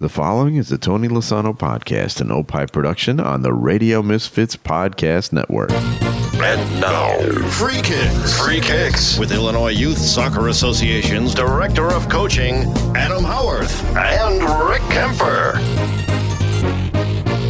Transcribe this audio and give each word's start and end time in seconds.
The 0.00 0.08
following 0.08 0.54
is 0.54 0.68
the 0.68 0.78
Tony 0.78 1.08
Lasano 1.08 1.58
podcast, 1.58 2.20
an 2.20 2.30
Opie 2.30 2.66
production 2.72 3.18
on 3.18 3.42
the 3.42 3.52
Radio 3.52 4.00
Misfits 4.00 4.54
Podcast 4.54 5.32
Network. 5.32 5.72
And 5.72 6.80
now, 6.80 7.18
Free 7.48 7.82
Kicks. 7.82 8.40
Free 8.40 8.60
Kicks 8.60 9.18
with 9.18 9.32
Illinois 9.32 9.72
Youth 9.72 9.98
Soccer 9.98 10.46
Association's 10.46 11.34
Director 11.34 11.92
of 11.92 12.08
Coaching, 12.08 12.72
Adam 12.94 13.24
Howarth, 13.24 13.84
and 13.96 14.40
Rick 14.70 14.82
Kaempfer. 14.82 15.54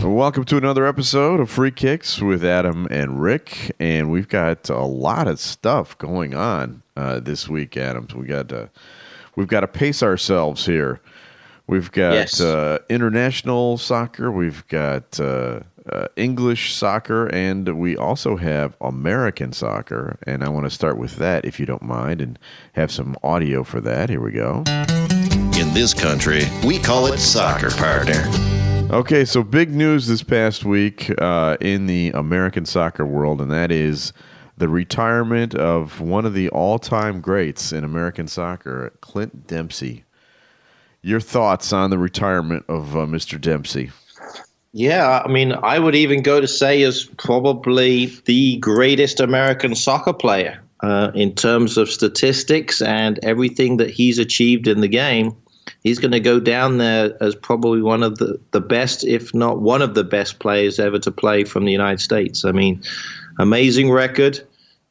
Welcome 0.03 0.45
to 0.45 0.57
another 0.57 0.87
episode 0.87 1.41
of 1.41 1.51
Free 1.51 1.71
Kicks 1.71 2.23
with 2.23 2.43
Adam 2.43 2.89
and 2.91 3.21
Rick, 3.21 3.77
and 3.79 4.11
we've 4.11 4.27
got 4.27 4.71
a 4.71 4.79
lot 4.79 5.29
of 5.29 5.39
stuff 5.39 5.99
going 5.99 6.35
on 6.35 6.81
uh, 6.97 7.21
this 7.21 7.47
week, 7.47 7.77
Adam. 7.77 8.09
So 8.09 8.17
we 8.17 8.27
got 8.27 8.49
to 8.49 8.71
we've 9.37 9.49
got 9.49 9.61
to 9.61 9.69
pace 9.69 10.03
ourselves 10.03 10.65
here. 10.65 11.03
We've 11.69 11.93
got 11.93 12.15
Yes. 12.15 12.41
uh, 12.41 12.79
international 12.89 13.77
soccer. 13.77 14.33
We've 14.33 14.67
got 14.69 15.21
uh, 15.21 15.61
uh, 15.87 16.07
English 16.17 16.75
soccer, 16.75 17.27
and 17.27 17.69
we 17.79 17.95
also 17.95 18.37
have 18.37 18.75
American 18.81 19.53
soccer. 19.53 20.19
And 20.27 20.43
I 20.43 20.49
want 20.49 20.65
to 20.65 20.71
start 20.71 20.97
with 20.97 21.17
that, 21.17 21.45
if 21.45 21.61
you 21.61 21.67
don't 21.67 21.83
mind, 21.83 22.23
and 22.23 22.39
have 22.73 22.91
some 22.91 23.17
audio 23.23 23.65
for 23.65 23.83
that. 23.83 24.09
Here 24.09 24.21
we 24.21 24.33
go. 24.33 24.65
In 25.61 25.75
this 25.75 25.93
country, 25.93 26.45
we 26.65 26.79
call 26.79 27.13
it 27.13 27.19
soccer, 27.19 27.71
partner. 27.71 28.25
Okay, 28.91 29.27
so 29.27 29.43
big 29.43 29.71
news 29.71 30.07
this 30.07 30.23
past 30.23 30.65
week 30.65 31.13
uh, 31.21 31.59
in 31.61 31.87
the 31.87 32.13
American 32.15 32.65
soccer 32.65 33.05
world, 33.05 33.43
and 33.43 33.51
that 33.51 33.71
is 33.71 34.15
the 34.57 34.69
retirement 34.71 35.55
of 35.55 36.01
one 36.01 36.25
of 36.25 36.33
the 36.33 36.49
all-time 36.49 37.21
greats 37.21 37.73
in 37.73 37.85
American 37.85 38.27
soccer, 38.27 38.95
Clint 39.03 39.47
Dempsey. 39.47 40.05
Your 41.03 41.21
thoughts 41.21 41.73
on 41.73 41.91
the 41.91 41.99
retirement 41.99 42.65
of 42.69 42.97
uh, 42.97 43.01
Mr. 43.01 43.41
Dempsey? 43.41 43.91
Yeah, 44.73 45.23
I 45.25 45.29
mean, 45.29 45.53
I 45.63 45.79
would 45.79 45.95
even 45.95 46.23
go 46.23 46.41
to 46.41 46.49
say 46.49 46.83
is 46.83 47.05
probably 47.17 48.07
the 48.27 48.59
greatest 48.59 49.21
American 49.21 49.75
soccer 49.75 50.13
player 50.13 50.61
uh, 50.83 51.11
in 51.15 51.35
terms 51.35 51.79
of 51.79 51.91
statistics 51.91 52.83
and 52.83 53.19
everything 53.23 53.79
that 53.79 53.91
he's 53.91 54.19
achieved 54.19 54.69
in 54.69 54.81
the 54.81 54.89
game. 54.89 55.35
He's 55.83 55.99
going 55.99 56.13
to 56.13 56.21
go 56.21 56.41
down 56.41 56.79
there 56.79 57.17
as 57.23 57.35
probably 57.35 57.83
one 57.83 58.03
of 58.03 58.19
the, 58.19 58.39
the 58.51 58.61
best, 58.61 59.05
if 59.05 59.35
not 59.35 59.61
one 59.61 59.83
of 59.83 59.95
the 59.95 60.05
best 60.05 60.39
players 60.39 60.79
ever 60.79 60.99
to 61.01 61.11
play 61.11 61.45
from 61.45 61.65
the 61.65 61.73
United 61.73 62.01
States. 62.01 62.45
I 62.45 62.53
mean, 62.53 62.83
amazing 63.39 63.91
record, 63.91 64.41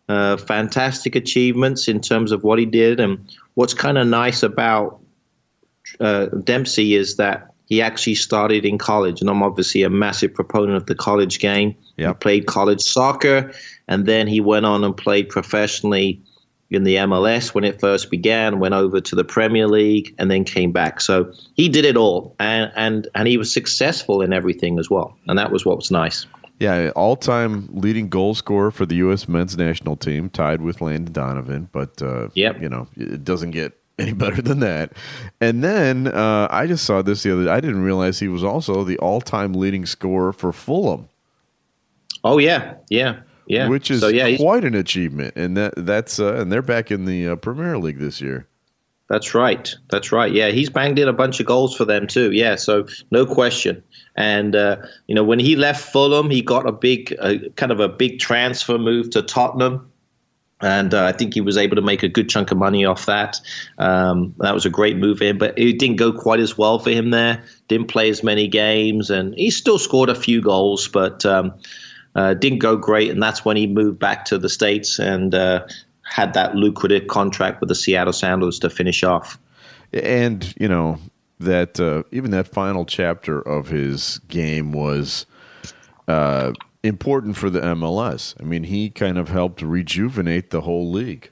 uh, 0.09 0.38
fantastic 0.38 1.16
achievements 1.16 1.88
in 1.88 2.00
terms 2.00 2.31
of 2.31 2.44
what 2.44 2.59
he 2.59 2.66
did. 2.66 3.00
And 3.00 3.19
what's 3.55 3.73
kind 3.73 3.97
of 3.97 4.08
nice 4.08 4.44
about 4.44 5.00
uh, 6.00 6.26
Dempsey 6.44 6.95
is 6.95 7.16
that 7.17 7.53
he 7.66 7.81
actually 7.81 8.16
started 8.16 8.66
in 8.66 8.78
college, 8.78 9.20
and 9.22 9.30
I'm 9.30 9.44
obviously 9.44 9.84
a 9.84 9.90
massive 9.90 10.34
proponent 10.34 10.78
of 10.78 10.86
the 10.86 10.95
college 10.95 11.40
game. 11.40 11.76
Yep. 11.98 12.08
He 12.08 12.14
played 12.20 12.45
college 12.45 12.81
soccer, 12.81 13.52
and 13.88 14.06
then 14.06 14.28
he 14.28 14.40
went 14.40 14.66
on 14.66 14.84
and 14.84 14.95
played 14.95 15.28
professionally 15.30 16.22
in 16.70 16.84
the 16.84 16.95
MLS 16.95 17.53
when 17.53 17.64
it 17.64 17.80
first 17.80 18.09
began. 18.12 18.59
Went 18.59 18.73
over 18.73 19.02
to 19.02 19.16
the 19.16 19.23
Premier 19.25 19.68
League, 19.68 20.16
and 20.18 20.31
then 20.31 20.44
came 20.45 20.72
back. 20.72 21.02
So 21.02 21.31
he 21.56 21.68
did 21.68 21.84
it 21.84 21.98
all, 21.98 22.36
and 22.40 22.72
and 22.75 23.08
and 23.16 23.28
he 23.28 23.38
was 23.38 23.52
successful 23.53 24.22
in 24.22 24.31
everything 24.31 24.80
as 24.80 24.90
well, 24.90 25.18
and 25.28 25.38
that 25.38 25.52
was 25.52 25.66
what 25.66 25.75
was 25.78 25.92
nice. 25.92 26.25
Yeah, 26.59 26.90
all-time 26.95 27.70
leading 27.72 28.09
goal 28.09 28.34
scorer 28.34 28.72
for 28.72 28.88
the 28.88 28.95
U.S. 28.95 29.28
men's 29.28 29.56
national 29.56 29.95
team, 29.95 30.28
tied 30.30 30.59
with 30.62 30.81
Landon 30.81 31.14
Donovan. 31.14 31.70
But 31.72 32.02
uh, 32.02 32.30
Yep. 32.34 32.62
you 32.62 32.68
know, 32.70 32.88
it 32.95 33.23
doesn't 33.23 33.52
get 33.52 33.73
any 34.00 34.14
better 34.14 34.42
than 34.42 34.59
that. 34.59 34.94
And 35.42 35.64
then 35.64 36.08
uh, 36.08 36.48
I 36.52 36.67
just 36.67 36.86
saw 36.86 37.02
this 37.02 37.23
the 37.23 37.34
other. 37.34 37.50
I 37.50 37.59
didn't 37.59 37.84
realize 37.84 38.20
he 38.20 38.28
was 38.28 38.44
also 38.44 38.84
the 38.84 38.98
all-time 39.00 39.53
leading 39.53 39.86
scorer 39.86 40.34
for 40.34 40.52
Fulham. 40.52 41.09
Oh 42.23 42.38
yeah, 42.38 42.75
yeah, 42.90 43.22
yeah. 43.48 43.68
which 43.68 43.90
is 43.90 44.02
so 44.02 44.08
yeah. 44.08 44.36
quite 44.38 44.64
an 44.64 44.75
achievement. 44.75 45.34
And 45.36 45.56
that 45.57 45.74
that's 45.78 46.19
uh, 46.19 46.36
and 46.36 46.52
they're 46.52 46.62
back 46.62 46.91
in 46.91 47.06
the 47.06 47.30
uh, 47.30 47.36
Premier 47.36 47.78
League 47.78 48.00
this 48.00 48.22
year. 48.22 48.47
That's 49.09 49.34
right. 49.34 49.74
That's 49.90 50.12
right. 50.12 50.31
Yeah, 50.34 50.50
he's 50.50 50.69
banged 50.69 51.00
in 51.00 51.07
a 51.07 51.13
bunch 51.13 51.40
of 51.40 51.46
goals 51.46 51.74
for 51.75 51.86
them 51.86 52.07
too. 52.07 52.34
Yeah, 52.34 52.56
so 52.56 52.88
no 53.09 53.25
question. 53.25 53.81
And 54.16 54.56
uh, 54.56 54.78
you 55.07 55.16
know, 55.16 55.24
when 55.24 55.40
he 55.40 55.56
left 55.56 55.94
Fulham, 55.94 56.30
he 56.30 56.41
got 56.41 56.68
a 56.68 56.74
big, 56.74 57.16
uh, 57.19 57.36
kind 57.56 57.72
of 57.72 57.80
a 57.80 57.88
big 57.88 58.19
transfer 58.19 58.78
move 58.78 59.09
to 59.12 59.22
Tottenham, 59.22 59.90
and 60.62 60.94
uh, 60.94 61.06
I 61.06 61.12
think 61.12 61.34
he 61.34 61.41
was 61.41 61.57
able 61.57 61.75
to 61.75 61.81
make 61.81 62.03
a 62.03 62.09
good 62.09 62.29
chunk 62.29 62.51
of 62.51 62.57
money 62.57 62.85
off 62.85 63.06
that. 63.06 63.40
Um, 63.78 64.34
that 64.40 64.53
was 64.53 64.66
a 64.66 64.69
great 64.69 64.97
move 64.97 65.19
for 65.19 65.25
him, 65.25 65.38
but 65.38 65.57
it 65.57 65.79
didn't 65.79 65.97
go 65.97 66.12
quite 66.12 66.40
as 66.40 66.57
well 66.57 66.79
for 66.79 66.90
him 66.90 67.12
there. 67.12 67.44
Didn't 67.68 67.88
play 67.88 68.09
as 68.09 68.23
many 68.23 68.47
games, 68.47 69.09
and 69.09 69.35
he 69.35 69.51
still 69.51 69.79
scored 69.79 70.09
a 70.09 70.16
few 70.16 70.41
goals, 70.41 70.88
but 70.88 71.25
um, 71.25 71.53
uh, 72.16 72.34
didn't 72.34 72.59
go 72.59 72.75
great. 72.75 73.12
And 73.12 73.22
that's 73.22 73.45
when 73.45 73.57
he 73.57 73.68
moved 73.68 74.00
back 74.00 74.25
to 74.25 74.38
the 74.38 74.50
states 74.50 75.00
and. 75.00 75.34
Uh, 75.34 75.68
had 76.09 76.34
that 76.34 76.56
lucrative 76.56 77.07
contract 77.07 77.59
with 77.59 77.69
the 77.69 77.75
Seattle 77.75 78.13
Sounders 78.13 78.59
to 78.59 78.69
finish 78.69 79.03
off. 79.03 79.38
And 79.94 80.53
you 80.59 80.68
know 80.68 81.00
that 81.39 81.79
uh, 81.79 82.03
even 82.12 82.31
that 82.31 82.47
final 82.47 82.85
chapter 82.85 83.39
of 83.39 83.68
his 83.68 84.19
game 84.28 84.72
was 84.72 85.25
uh, 86.07 86.53
important 86.83 87.38
for 87.38 87.49
the 87.49 87.61
MLS. 87.61 88.35
I 88.39 88.43
mean, 88.43 88.63
he 88.63 88.89
kind 88.89 89.17
of 89.17 89.29
helped 89.29 89.61
rejuvenate 89.61 90.49
the 90.49 90.61
whole 90.61 90.89
league. 90.91 91.31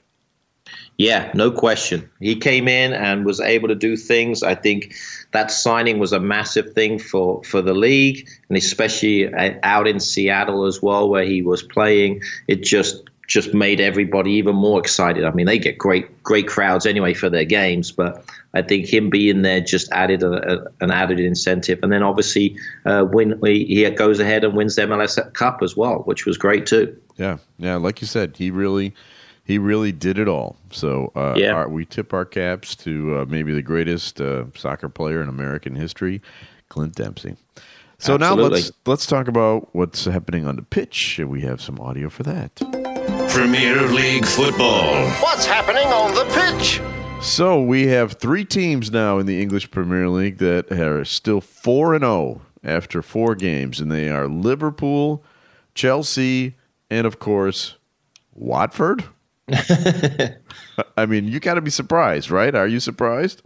Yeah, 0.98 1.30
no 1.34 1.50
question. 1.50 2.08
He 2.20 2.36
came 2.36 2.68
in 2.68 2.92
and 2.92 3.26
was 3.26 3.40
able 3.40 3.68
to 3.68 3.74
do 3.74 3.96
things. 3.96 4.42
I 4.42 4.54
think 4.54 4.94
that 5.32 5.50
signing 5.50 5.98
was 5.98 6.12
a 6.12 6.20
massive 6.20 6.72
thing 6.72 6.98
for, 6.98 7.42
for 7.44 7.60
the 7.60 7.74
league, 7.74 8.28
and 8.48 8.56
especially 8.56 9.32
uh, 9.32 9.54
out 9.62 9.86
in 9.86 10.00
Seattle 10.00 10.64
as 10.64 10.82
well, 10.82 11.08
where 11.08 11.24
he 11.24 11.42
was 11.42 11.62
playing. 11.62 12.22
It 12.48 12.62
just 12.62 13.02
just 13.26 13.52
made 13.54 13.80
everybody 13.80 14.32
even 14.32 14.54
more 14.54 14.78
excited. 14.78 15.24
I 15.24 15.30
mean, 15.32 15.46
they 15.46 15.58
get 15.58 15.78
great 15.78 16.22
great 16.22 16.46
crowds 16.48 16.86
anyway 16.86 17.14
for 17.14 17.28
their 17.28 17.44
games, 17.44 17.90
but 17.92 18.24
I 18.54 18.62
think 18.62 18.86
him 18.86 19.10
being 19.10 19.42
there 19.42 19.60
just 19.60 19.90
added 19.92 20.22
a, 20.22 20.60
a, 20.60 20.64
an 20.80 20.90
added 20.90 21.20
incentive. 21.20 21.78
And 21.82 21.92
then 21.92 22.02
obviously, 22.02 22.56
uh, 22.84 23.04
when 23.04 23.38
he, 23.44 23.64
he 23.64 23.90
goes 23.90 24.18
ahead 24.20 24.44
and 24.44 24.54
wins 24.54 24.76
the 24.76 24.82
MLS 24.82 25.32
Cup 25.34 25.62
as 25.62 25.76
well, 25.76 26.00
which 26.04 26.24
was 26.26 26.38
great 26.38 26.66
too. 26.66 26.96
Yeah, 27.16 27.38
yeah. 27.58 27.76
Like 27.76 28.00
you 28.00 28.06
said, 28.06 28.36
he 28.36 28.50
really, 28.50 28.94
he 29.44 29.58
really 29.58 29.92
did 29.92 30.18
it 30.18 30.28
all. 30.28 30.56
So 30.70 31.12
uh, 31.14 31.34
Yeah. 31.36 31.52
our, 31.52 31.68
we 31.68 31.84
tip 31.84 32.12
our 32.12 32.24
caps 32.24 32.74
to 32.76 33.18
uh, 33.18 33.24
maybe 33.26 33.52
the 33.52 33.62
greatest 33.62 34.20
uh, 34.20 34.44
soccer 34.54 34.88
player 34.88 35.20
in 35.22 35.28
American 35.28 35.74
history, 35.74 36.22
Clint 36.68 36.94
Dempsey. 36.94 37.36
So 37.98 38.16
now 38.18 38.34
let's 38.34 38.72
let's 38.84 39.06
talk 39.06 39.26
about 39.26 39.74
what's 39.74 40.04
happening 40.04 40.46
on 40.46 40.56
the 40.56 40.62
pitch. 40.62 41.18
We 41.18 41.40
have 41.42 41.62
some 41.62 41.80
audio 41.80 42.10
for 42.10 42.24
that. 42.24 42.85
Premier 43.36 43.82
League 43.82 44.24
football. 44.24 44.94
What's 45.20 45.44
happening 45.44 45.88
on 45.88 46.14
the 46.14 46.24
pitch? 46.32 46.80
So 47.20 47.60
we 47.60 47.86
have 47.88 48.12
three 48.12 48.46
teams 48.46 48.90
now 48.90 49.18
in 49.18 49.26
the 49.26 49.42
English 49.42 49.70
Premier 49.70 50.08
League 50.08 50.38
that 50.38 50.72
are 50.72 51.04
still 51.04 51.42
four 51.42 51.92
and 51.92 52.02
zero 52.02 52.40
after 52.64 53.02
four 53.02 53.34
games, 53.34 53.78
and 53.78 53.92
they 53.92 54.08
are 54.08 54.26
Liverpool, 54.26 55.22
Chelsea, 55.74 56.56
and 56.88 57.06
of 57.06 57.18
course 57.18 57.76
Watford. 58.32 59.04
I 60.96 61.04
mean, 61.06 61.28
you 61.28 61.38
got 61.38 61.54
to 61.54 61.60
be 61.60 61.70
surprised, 61.70 62.30
right? 62.30 62.54
Are 62.54 62.66
you 62.66 62.80
surprised? 62.80 63.42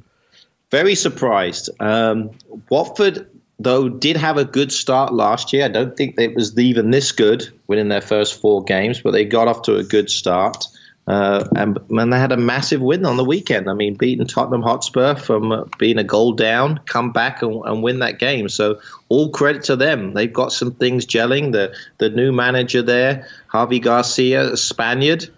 Very 0.70 0.94
surprised. 0.94 1.68
Um, 1.80 2.30
Watford, 2.68 3.28
though, 3.62 3.88
did 3.88 4.16
have 4.16 4.38
a 4.38 4.44
good 4.44 4.72
start 4.72 5.12
last 5.12 5.52
year. 5.52 5.64
I 5.64 5.68
don't 5.68 5.96
think 5.96 6.18
it 6.18 6.34
was 6.34 6.58
even 6.58 6.90
this 6.90 7.12
good 7.12 7.48
winning 7.66 7.88
their 7.88 8.00
first 8.00 8.40
four 8.40 8.64
games, 8.64 9.00
but 9.00 9.12
they 9.12 9.24
got 9.24 9.48
off 9.48 9.62
to 9.62 9.76
a 9.76 9.84
good 9.84 10.10
start. 10.10 10.66
Uh, 11.06 11.44
and, 11.56 11.78
and 11.90 12.12
they 12.12 12.18
had 12.18 12.30
a 12.30 12.36
massive 12.36 12.80
win 12.80 13.04
on 13.04 13.16
the 13.16 13.24
weekend. 13.24 13.68
I 13.68 13.74
mean, 13.74 13.94
beating 13.94 14.26
Tottenham 14.26 14.62
Hotspur 14.62 15.16
from 15.16 15.50
uh, 15.50 15.64
being 15.78 15.98
a 15.98 16.04
goal 16.04 16.32
down, 16.32 16.78
come 16.86 17.10
back 17.10 17.42
and, 17.42 17.62
and 17.64 17.82
win 17.82 17.98
that 17.98 18.18
game. 18.18 18.48
So 18.48 18.80
all 19.08 19.30
credit 19.30 19.64
to 19.64 19.76
them. 19.76 20.14
They've 20.14 20.32
got 20.32 20.52
some 20.52 20.72
things 20.72 21.06
gelling. 21.06 21.52
The 21.52 21.74
the 21.98 22.10
new 22.10 22.30
manager 22.32 22.80
there, 22.80 23.26
Javi 23.52 23.82
Garcia, 23.82 24.52
a 24.52 24.56
Spaniard, 24.56 25.28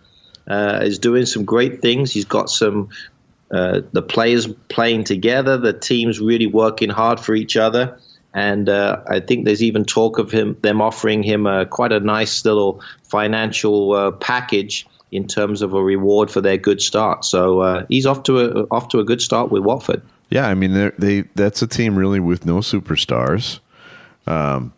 uh, 0.47 0.81
is 0.83 0.99
doing 0.99 1.25
some 1.25 1.45
great 1.45 1.81
things. 1.81 2.13
He's 2.13 2.27
got 2.27 2.51
some 2.51 2.91
uh, 3.53 3.83
the 3.93 4.03
players 4.03 4.49
playing 4.69 5.05
together, 5.05 5.57
the 5.57 5.73
teams 5.73 6.21
really 6.21 6.47
working 6.47 6.91
hard 6.91 7.21
for 7.21 7.35
each 7.35 7.57
other. 7.57 7.99
And 8.35 8.69
uh, 8.69 9.01
I 9.09 9.21
think 9.21 9.45
there's 9.45 9.63
even 9.63 9.85
talk 9.85 10.19
of 10.19 10.31
him 10.31 10.57
them 10.63 10.81
offering 10.81 11.23
him 11.23 11.47
uh, 11.47 11.67
quite 11.67 11.93
a 11.93 12.01
nice 12.01 12.45
little 12.45 12.81
financial 13.03 13.93
uh, 13.93 14.11
package 14.13 14.87
in 15.11 15.27
terms 15.27 15.61
of 15.61 15.75
a 15.75 15.83
reward 15.83 16.31
for 16.31 16.41
their 16.41 16.57
good 16.57 16.81
start. 16.81 17.25
So 17.25 17.61
uh, 17.61 17.85
he's 17.91 18.07
off 18.07 18.23
to 18.25 18.41
a 18.41 18.63
off 18.71 18.89
to 18.89 19.01
a 19.01 19.05
good 19.05 19.21
start 19.21 19.51
with 19.51 19.63
Watford. 19.63 20.01
Yeah, 20.31 20.49
I 20.49 20.55
mean, 20.55 20.73
they're- 20.73 21.29
that's 21.35 21.61
a 21.61 21.67
team 21.67 21.95
really 21.95 22.21
with 22.21 22.47
no 22.47 22.61
superstars, 22.61 23.61
um, 24.27 24.73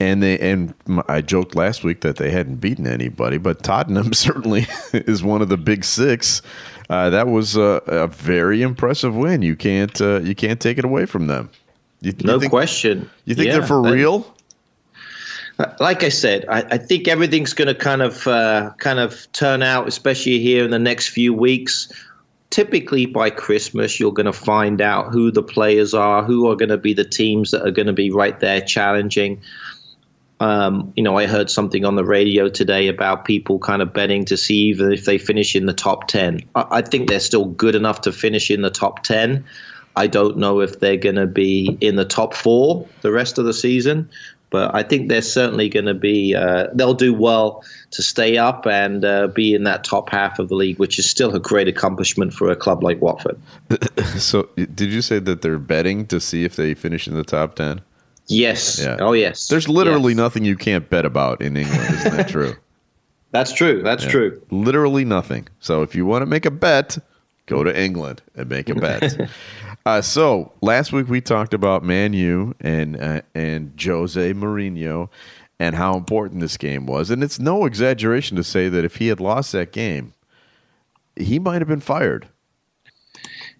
and 0.00 0.20
they 0.20 0.36
and 0.40 0.74
I 1.08 1.20
joked 1.20 1.54
last 1.54 1.84
week 1.84 2.00
that 2.00 2.16
they 2.16 2.32
hadn't 2.32 2.56
beaten 2.56 2.88
anybody, 2.88 3.38
but 3.38 3.62
Tottenham 3.62 4.12
certainly 4.14 4.66
is 4.92 5.22
one 5.22 5.42
of 5.42 5.48
the 5.48 5.56
big 5.56 5.84
six. 5.84 6.42
Uh, 6.90 7.10
that 7.10 7.28
was 7.28 7.56
a, 7.56 7.80
a 7.86 8.08
very 8.08 8.62
impressive 8.62 9.14
win. 9.14 9.42
You 9.42 9.54
can't 9.54 10.00
uh, 10.00 10.20
you 10.20 10.34
can't 10.34 10.60
take 10.60 10.78
it 10.78 10.84
away 10.84 11.06
from 11.06 11.28
them. 11.28 11.50
You, 12.00 12.12
you 12.16 12.26
no 12.26 12.38
think, 12.38 12.50
question. 12.50 13.10
You 13.24 13.34
think 13.34 13.46
Yeah, 13.46 13.58
they're 13.58 13.66
for 13.66 13.82
real? 13.82 14.34
like 15.80 16.02
I 16.02 16.10
said, 16.10 16.44
I, 16.48 16.62
I 16.70 16.78
think 16.78 17.08
everything's 17.08 17.54
going 17.54 17.68
to 17.68 17.74
kind 17.74 18.02
of 18.02 18.26
uh, 18.26 18.72
kind 18.78 18.98
of 18.98 19.30
turn 19.32 19.62
out, 19.62 19.88
especially 19.88 20.38
here 20.38 20.64
in 20.64 20.70
the 20.70 20.78
next 20.78 21.08
few 21.08 21.32
weeks. 21.32 21.90
Typically, 22.50 23.06
by 23.06 23.30
Christmas, 23.30 23.98
you're 23.98 24.12
going 24.12 24.26
to 24.26 24.32
find 24.32 24.80
out 24.80 25.12
who 25.12 25.30
the 25.30 25.42
players 25.42 25.94
are, 25.94 26.22
who 26.22 26.48
are 26.50 26.56
going 26.56 26.68
to 26.68 26.76
be 26.76 26.92
the 26.92 27.04
teams 27.04 27.50
that 27.50 27.66
are 27.66 27.70
going 27.70 27.86
to 27.86 27.92
be 27.92 28.10
right 28.10 28.38
there 28.40 28.60
challenging. 28.60 29.40
Um, 30.38 30.92
you 30.94 31.02
know, 31.02 31.16
I 31.16 31.26
heard 31.26 31.50
something 31.50 31.84
on 31.86 31.96
the 31.96 32.04
radio 32.04 32.48
today 32.48 32.88
about 32.88 33.24
people 33.24 33.58
kind 33.58 33.80
of 33.80 33.94
betting 33.94 34.26
to 34.26 34.36
see 34.36 34.68
even 34.68 34.92
if 34.92 35.06
they 35.06 35.16
finish 35.16 35.56
in 35.56 35.64
the 35.64 35.72
top 35.72 36.08
10. 36.08 36.42
I, 36.54 36.66
I 36.70 36.82
think 36.82 37.08
they're 37.08 37.20
still 37.20 37.46
good 37.46 37.74
enough 37.74 38.02
to 38.02 38.12
finish 38.12 38.50
in 38.50 38.60
the 38.60 38.70
top 38.70 39.02
10. 39.02 39.44
I 39.96 40.06
don't 40.06 40.36
know 40.36 40.60
if 40.60 40.80
they're 40.80 40.96
going 40.96 41.16
to 41.16 41.26
be 41.26 41.76
in 41.80 41.96
the 41.96 42.04
top 42.04 42.34
four 42.34 42.86
the 43.00 43.10
rest 43.10 43.38
of 43.38 43.44
the 43.46 43.54
season, 43.54 44.08
but 44.50 44.74
I 44.74 44.82
think 44.82 45.08
they're 45.08 45.22
certainly 45.22 45.68
going 45.68 45.86
to 45.86 45.94
be, 45.94 46.34
uh, 46.34 46.68
they'll 46.74 46.94
do 46.94 47.12
well 47.14 47.64
to 47.92 48.02
stay 48.02 48.36
up 48.36 48.66
and 48.66 49.04
uh, 49.04 49.26
be 49.28 49.54
in 49.54 49.64
that 49.64 49.84
top 49.84 50.10
half 50.10 50.38
of 50.38 50.48
the 50.48 50.54
league, 50.54 50.78
which 50.78 50.98
is 50.98 51.08
still 51.10 51.34
a 51.34 51.40
great 51.40 51.66
accomplishment 51.66 52.32
for 52.34 52.50
a 52.50 52.56
club 52.56 52.82
like 52.84 53.00
Watford. 53.00 53.38
So, 54.18 54.48
did 54.56 54.90
you 54.92 55.02
say 55.02 55.18
that 55.18 55.42
they're 55.42 55.58
betting 55.58 56.06
to 56.06 56.20
see 56.20 56.44
if 56.44 56.56
they 56.56 56.72
finish 56.74 57.06
in 57.06 57.14
the 57.14 57.24
top 57.24 57.54
10? 57.56 57.82
Yes. 58.28 58.78
Yeah. 58.82 58.96
Oh, 59.00 59.12
yes. 59.12 59.48
There's 59.48 59.68
literally 59.68 60.12
Yes. 60.12 60.16
nothing 60.18 60.44
you 60.44 60.56
can't 60.56 60.88
bet 60.88 61.04
about 61.04 61.42
in 61.42 61.54
England, 61.56 61.94
isn't 61.96 62.16
that 62.16 62.28
true? 62.28 62.54
That's 63.32 63.52
true. 63.52 63.82
That's 63.82 64.04
Yeah. 64.04 64.10
true. 64.10 64.42
Literally 64.50 65.04
nothing. 65.04 65.48
So 65.60 65.82
if 65.82 65.94
you 65.94 66.06
want 66.06 66.22
to 66.22 66.26
make 66.26 66.46
a 66.46 66.50
bet, 66.50 66.96
go 67.44 67.62
to 67.62 67.78
England 67.78 68.22
and 68.34 68.48
make 68.48 68.70
a 68.70 68.74
bet. 68.74 69.20
uh, 69.86 70.02
so 70.02 70.52
last 70.60 70.92
week 70.92 71.08
we 71.08 71.20
talked 71.20 71.54
about 71.54 71.84
Man 71.84 72.12
U 72.12 72.54
and 72.60 73.00
uh, 73.00 73.22
and 73.34 73.72
Jose 73.80 74.32
Mourinho 74.34 75.08
and 75.58 75.76
how 75.76 75.96
important 75.96 76.40
this 76.40 76.56
game 76.56 76.86
was, 76.86 77.10
and 77.10 77.22
it's 77.22 77.38
no 77.38 77.64
exaggeration 77.64 78.36
to 78.36 78.44
say 78.44 78.68
that 78.68 78.84
if 78.84 78.96
he 78.96 79.06
had 79.08 79.20
lost 79.20 79.52
that 79.52 79.72
game, 79.72 80.12
he 81.14 81.38
might 81.38 81.62
have 81.62 81.68
been 81.68 81.80
fired. 81.80 82.28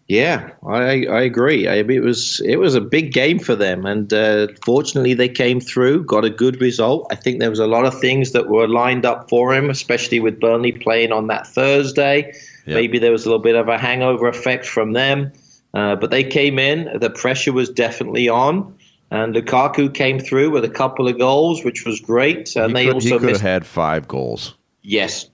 Yeah, 0.08 0.50
I, 0.64 1.06
I 1.06 1.22
agree. 1.22 1.66
I, 1.66 1.76
it 1.76 2.02
was 2.02 2.40
it 2.44 2.56
was 2.56 2.74
a 2.74 2.80
big 2.80 3.12
game 3.12 3.38
for 3.38 3.56
them, 3.56 3.86
and 3.86 4.12
uh, 4.12 4.48
fortunately 4.64 5.14
they 5.14 5.28
came 5.28 5.60
through, 5.60 6.04
got 6.04 6.24
a 6.24 6.30
good 6.30 6.60
result. 6.60 7.06
I 7.10 7.16
think 7.16 7.40
there 7.40 7.50
was 7.50 7.58
a 7.58 7.66
lot 7.66 7.86
of 7.86 7.98
things 8.00 8.32
that 8.32 8.48
were 8.48 8.68
lined 8.68 9.04
up 9.04 9.28
for 9.28 9.52
him, 9.52 9.68
especially 9.68 10.20
with 10.20 10.38
Burnley 10.38 10.72
playing 10.72 11.10
on 11.10 11.26
that 11.26 11.46
Thursday. 11.46 12.32
Yeah. 12.66 12.74
Maybe 12.74 12.98
there 12.98 13.10
was 13.10 13.24
a 13.24 13.28
little 13.28 13.42
bit 13.42 13.56
of 13.56 13.68
a 13.68 13.78
hangover 13.78 14.28
effect 14.28 14.66
from 14.66 14.92
them, 14.92 15.32
uh, 15.76 15.94
but 15.94 16.10
they 16.10 16.24
came 16.24 16.58
in. 16.58 16.98
The 16.98 17.10
pressure 17.10 17.52
was 17.52 17.68
definitely 17.68 18.30
on, 18.30 18.74
and 19.10 19.34
Lukaku 19.34 19.92
came 19.92 20.18
through 20.18 20.50
with 20.50 20.64
a 20.64 20.70
couple 20.70 21.06
of 21.06 21.18
goals, 21.18 21.64
which 21.66 21.84
was 21.84 22.00
great. 22.00 22.56
And 22.56 22.68
he 22.68 22.72
they 22.72 22.86
could, 22.86 22.94
also 22.94 23.08
he 23.08 23.18
could 23.18 23.28
have 23.28 23.40
had 23.42 23.66
five 23.66 24.08
goals. 24.08 24.54
yes, 24.82 25.28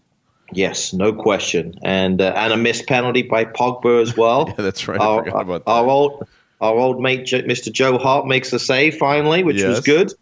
yes, 0.52 0.92
no 0.92 1.12
question, 1.12 1.78
and 1.84 2.20
uh, 2.20 2.32
and 2.34 2.52
a 2.52 2.56
missed 2.56 2.88
penalty 2.88 3.22
by 3.22 3.44
Pogba 3.44 4.02
as 4.02 4.16
well. 4.22 4.46
Yeah, 4.48 4.64
that's 4.64 4.88
right. 4.88 5.00
Our, 5.00 5.24
that. 5.26 5.62
our 5.64 5.88
old 5.88 6.26
our 6.60 6.74
old 6.74 7.00
mate 7.00 7.26
Mr. 7.26 7.70
Joe 7.70 7.96
Hart 7.98 8.26
makes 8.26 8.52
a 8.52 8.58
save 8.58 8.96
finally, 8.96 9.44
which 9.44 9.62
was 9.62 9.78
good. 9.78 10.12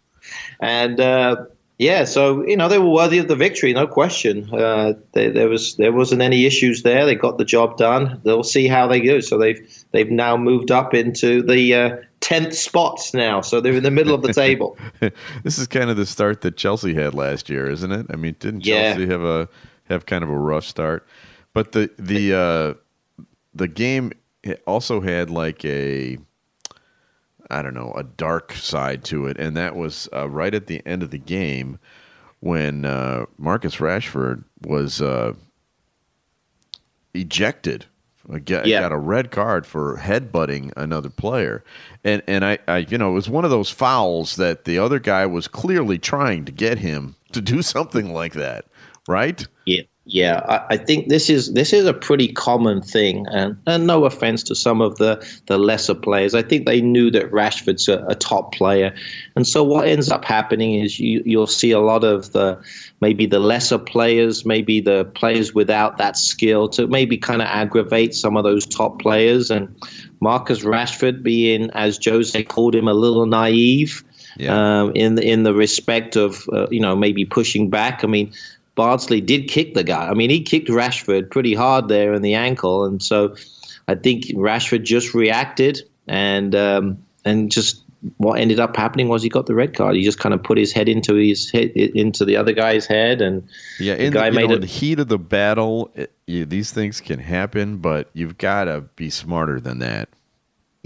And 0.59 0.99
uh, 0.99 1.45
yeah, 1.81 2.03
so 2.03 2.45
you 2.45 2.55
know 2.55 2.69
they 2.69 2.77
were 2.77 2.91
worthy 2.91 3.17
of 3.17 3.27
the 3.27 3.35
victory, 3.35 3.73
no 3.73 3.87
question. 3.87 4.47
Uh, 4.53 4.93
there, 5.13 5.31
there 5.31 5.49
was 5.49 5.75
there 5.77 5.91
wasn't 5.91 6.21
any 6.21 6.45
issues 6.45 6.83
there. 6.83 7.07
They 7.07 7.15
got 7.15 7.39
the 7.39 7.43
job 7.43 7.77
done. 7.77 8.21
They'll 8.23 8.43
see 8.43 8.67
how 8.67 8.85
they 8.85 9.01
go. 9.01 9.19
So 9.19 9.39
they've 9.39 9.67
they've 9.89 10.11
now 10.11 10.37
moved 10.37 10.69
up 10.69 10.93
into 10.93 11.41
the 11.41 11.73
uh, 11.73 11.97
tenth 12.19 12.53
spots 12.53 13.15
now. 13.15 13.41
So 13.41 13.61
they're 13.61 13.73
in 13.73 13.81
the 13.81 13.89
middle 13.89 14.13
of 14.13 14.21
the 14.21 14.31
table. 14.31 14.77
this 15.43 15.57
is 15.57 15.65
kind 15.65 15.89
of 15.89 15.97
the 15.97 16.05
start 16.05 16.41
that 16.41 16.55
Chelsea 16.55 16.93
had 16.93 17.15
last 17.15 17.49
year, 17.49 17.67
isn't 17.67 17.91
it? 17.91 18.05
I 18.11 18.15
mean, 18.15 18.35
didn't 18.37 18.63
Yeah. 18.63 18.93
Chelsea 18.93 19.07
have 19.07 19.23
a 19.23 19.49
have 19.85 20.05
kind 20.05 20.23
of 20.23 20.29
a 20.29 20.37
rough 20.37 20.65
start? 20.65 21.07
But 21.51 21.71
the 21.71 21.89
the 21.97 22.33
uh, 22.35 23.25
the 23.55 23.67
game 23.67 24.11
also 24.67 25.01
had 25.01 25.31
like 25.31 25.65
a 25.65 26.19
I 27.51 27.61
don't 27.61 27.73
know 27.73 27.93
a 27.95 28.03
dark 28.03 28.53
side 28.53 29.03
to 29.05 29.25
it, 29.27 29.37
and 29.37 29.55
that 29.57 29.75
was 29.75 30.07
uh, 30.13 30.29
right 30.29 30.53
at 30.53 30.67
the 30.67 30.81
end 30.85 31.03
of 31.03 31.11
the 31.11 31.17
game 31.19 31.77
when 32.39 32.85
uh, 32.85 33.25
Marcus 33.37 33.75
Rashford 33.77 34.43
was 34.65 35.01
uh, 35.01 35.33
ejected. 37.13 37.85
Got, 38.45 38.67
Yeah. 38.67 38.79
got 38.81 38.91
a 38.91 38.97
red 38.97 39.31
card 39.31 39.65
for 39.65 39.97
headbutting 39.97 40.71
another 40.77 41.09
player, 41.09 41.63
and 42.03 42.21
and 42.27 42.45
I, 42.45 42.59
I 42.67 42.77
you 42.77 42.97
know 42.97 43.09
it 43.09 43.13
was 43.13 43.29
one 43.29 43.43
of 43.43 43.51
those 43.51 43.71
fouls 43.71 44.35
that 44.35 44.65
the 44.65 44.77
other 44.77 44.99
guy 44.99 45.25
was 45.25 45.47
clearly 45.47 45.97
trying 45.97 46.45
to 46.45 46.51
get 46.51 46.77
him 46.77 47.15
to 47.33 47.41
do 47.41 47.61
something 47.63 48.13
like 48.13 48.33
that, 48.33 48.65
right? 49.07 49.45
Yeah, 49.65 49.81
yeah. 50.11 50.41
I, 50.49 50.73
I 50.73 50.77
think 50.77 51.07
this 51.07 51.29
is 51.29 51.53
this 51.53 51.71
is 51.71 51.85
a 51.85 51.93
pretty 51.93 52.27
common 52.27 52.81
thing, 52.81 53.25
and, 53.31 53.55
and 53.65 53.87
no 53.87 54.03
offense 54.03 54.43
to 54.43 54.55
some 54.55 54.81
of 54.81 54.97
the, 54.97 55.25
the 55.47 55.57
lesser 55.57 55.95
players. 55.95 56.35
I 56.35 56.41
think 56.41 56.65
they 56.65 56.81
knew 56.81 57.09
that 57.11 57.31
Rashford's 57.31 57.87
a, 57.87 58.03
a 58.07 58.15
top 58.15 58.53
player, 58.53 58.93
and 59.35 59.47
so 59.47 59.63
what 59.63 59.87
ends 59.87 60.11
up 60.11 60.25
happening 60.25 60.75
is 60.75 60.99
you 60.99 61.23
you'll 61.25 61.47
see 61.47 61.71
a 61.71 61.79
lot 61.79 62.03
of 62.03 62.33
the 62.33 62.59
maybe 62.99 63.25
the 63.25 63.39
lesser 63.39 63.79
players, 63.79 64.45
maybe 64.45 64.81
the 64.81 65.05
players 65.15 65.53
without 65.55 65.97
that 65.97 66.17
skill 66.17 66.67
to 66.69 66.87
maybe 66.87 67.17
kind 67.17 67.41
of 67.41 67.47
aggravate 67.47 68.13
some 68.13 68.35
of 68.35 68.43
those 68.43 68.65
top 68.65 68.99
players, 68.99 69.49
and 69.49 69.73
Marcus 70.19 70.59
Rashford 70.63 71.23
being, 71.23 71.71
as 71.71 71.97
Jose 72.03 72.43
called 72.43 72.75
him, 72.75 72.87
a 72.87 72.93
little 72.93 73.25
naive 73.25 74.03
Yeah. 74.37 74.53
um, 74.81 74.91
in 74.93 75.15
the, 75.15 75.23
in 75.23 75.43
the 75.43 75.53
respect 75.53 76.15
of 76.17 76.47
uh, 76.51 76.67
you 76.69 76.81
know 76.81 76.95
maybe 76.97 77.23
pushing 77.25 77.69
back. 77.69 78.03
I 78.03 78.07
mean, 78.07 78.31
Bardsley 78.75 79.21
did 79.21 79.47
kick 79.47 79.73
the 79.73 79.83
guy. 79.83 80.07
I 80.07 80.13
mean, 80.13 80.29
he 80.29 80.41
kicked 80.41 80.69
Rashford 80.69 81.29
pretty 81.29 81.53
hard 81.53 81.87
there 81.87 82.13
in 82.13 82.21
the 82.21 82.33
ankle, 82.35 82.85
and 82.85 83.01
so 83.01 83.35
I 83.87 83.95
think 83.95 84.25
Rashford 84.35 84.83
just 84.83 85.13
reacted 85.13 85.81
and 86.07 86.55
um, 86.55 86.97
and 87.25 87.51
just 87.51 87.83
what 88.17 88.39
ended 88.39 88.59
up 88.59 88.75
happening 88.75 89.07
was 89.09 89.21
he 89.21 89.29
got 89.29 89.45
the 89.45 89.53
red 89.53 89.75
card. 89.75 89.95
He 89.95 90.03
just 90.03 90.19
kind 90.19 90.33
of 90.33 90.41
put 90.41 90.57
his 90.57 90.71
head 90.71 90.89
into 90.89 91.15
his 91.15 91.51
head 91.51 91.69
into 91.71 92.25
the 92.25 92.35
other 92.37 92.53
guy's 92.53 92.85
head, 92.85 93.21
and 93.21 93.47
Yeah, 93.79 93.95
the 93.95 94.05
in 94.05 94.13
guy 94.13 94.29
the, 94.29 94.35
made 94.35 94.47
know, 94.47 94.53
it. 94.53 94.55
in 94.55 94.61
the 94.61 94.67
heat 94.67 94.99
of 94.99 95.07
the 95.07 95.19
battle, 95.19 95.91
it, 95.93 96.11
you, 96.25 96.45
these 96.45 96.71
things 96.71 96.99
can 97.01 97.19
happen, 97.19 97.77
but 97.77 98.09
you've 98.13 98.37
got 98.37 98.65
to 98.65 98.81
be 98.95 99.09
smarter 99.09 99.59
than 99.59 99.79
that. 99.79 100.09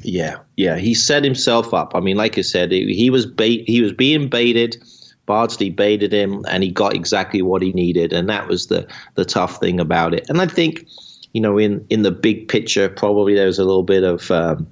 Yeah, 0.03 0.39
yeah, 0.57 0.75
he 0.75 0.93
set 0.93 1.23
himself 1.23 1.73
up. 1.73 1.95
I 1.95 2.01
mean, 2.01 2.17
like 2.17 2.37
I 2.37 2.41
said, 2.41 2.71
he, 2.71 2.93
he 2.93 3.09
was 3.09 3.25
bait. 3.25 3.63
He 3.65 3.81
was 3.81 3.93
being 3.93 4.27
baited. 4.27 4.83
Bardsley 5.25 5.69
baited 5.69 6.13
him, 6.13 6.45
and 6.47 6.63
he 6.63 6.71
got 6.71 6.95
exactly 6.95 7.41
what 7.41 7.61
he 7.61 7.71
needed, 7.73 8.13
and 8.13 8.29
that 8.29 8.47
was 8.47 8.67
the 8.67 8.87
the 9.15 9.25
tough 9.25 9.59
thing 9.59 9.79
about 9.79 10.13
it. 10.13 10.29
And 10.29 10.41
I 10.41 10.47
think, 10.47 10.87
you 11.33 11.41
know, 11.41 11.57
in 11.57 11.85
in 11.89 12.03
the 12.03 12.11
big 12.11 12.47
picture, 12.47 12.89
probably 12.89 13.35
there 13.35 13.47
was 13.47 13.59
a 13.59 13.65
little 13.65 13.83
bit 13.83 14.03
of. 14.03 14.29
Um, 14.31 14.67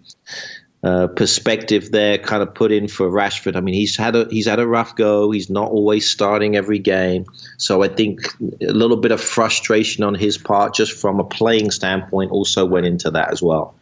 uh, 0.84 1.08
perspective 1.08 1.92
there, 1.92 2.18
kind 2.18 2.44
of 2.44 2.54
put 2.54 2.70
in 2.70 2.90
for 2.90 3.10
Rashford. 3.10 3.56
I 3.56 3.62
mean, 3.62 3.74
he's 3.74 3.96
had 3.96 4.18
a 4.18 4.28
he's 4.30 4.46
had 4.46 4.60
a 4.60 4.68
rough 4.68 4.98
go. 4.98 5.32
He's 5.32 5.50
not 5.50 5.72
always 5.72 6.10
starting 6.10 6.58
every 6.58 6.78
game, 6.78 7.24
so 7.58 7.84
I 7.84 7.88
think 7.88 8.20
a 8.62 8.74
little 8.74 8.98
bit 8.98 9.14
of 9.14 9.22
frustration 9.22 10.04
on 10.04 10.14
his 10.14 10.38
part, 10.38 10.74
just 10.74 10.92
from 10.92 11.22
a 11.22 11.24
playing 11.24 11.72
standpoint, 11.72 12.32
also 12.32 12.66
went 12.66 12.86
into 12.86 13.10
that 13.12 13.32
as 13.32 13.42
well. 13.42 13.74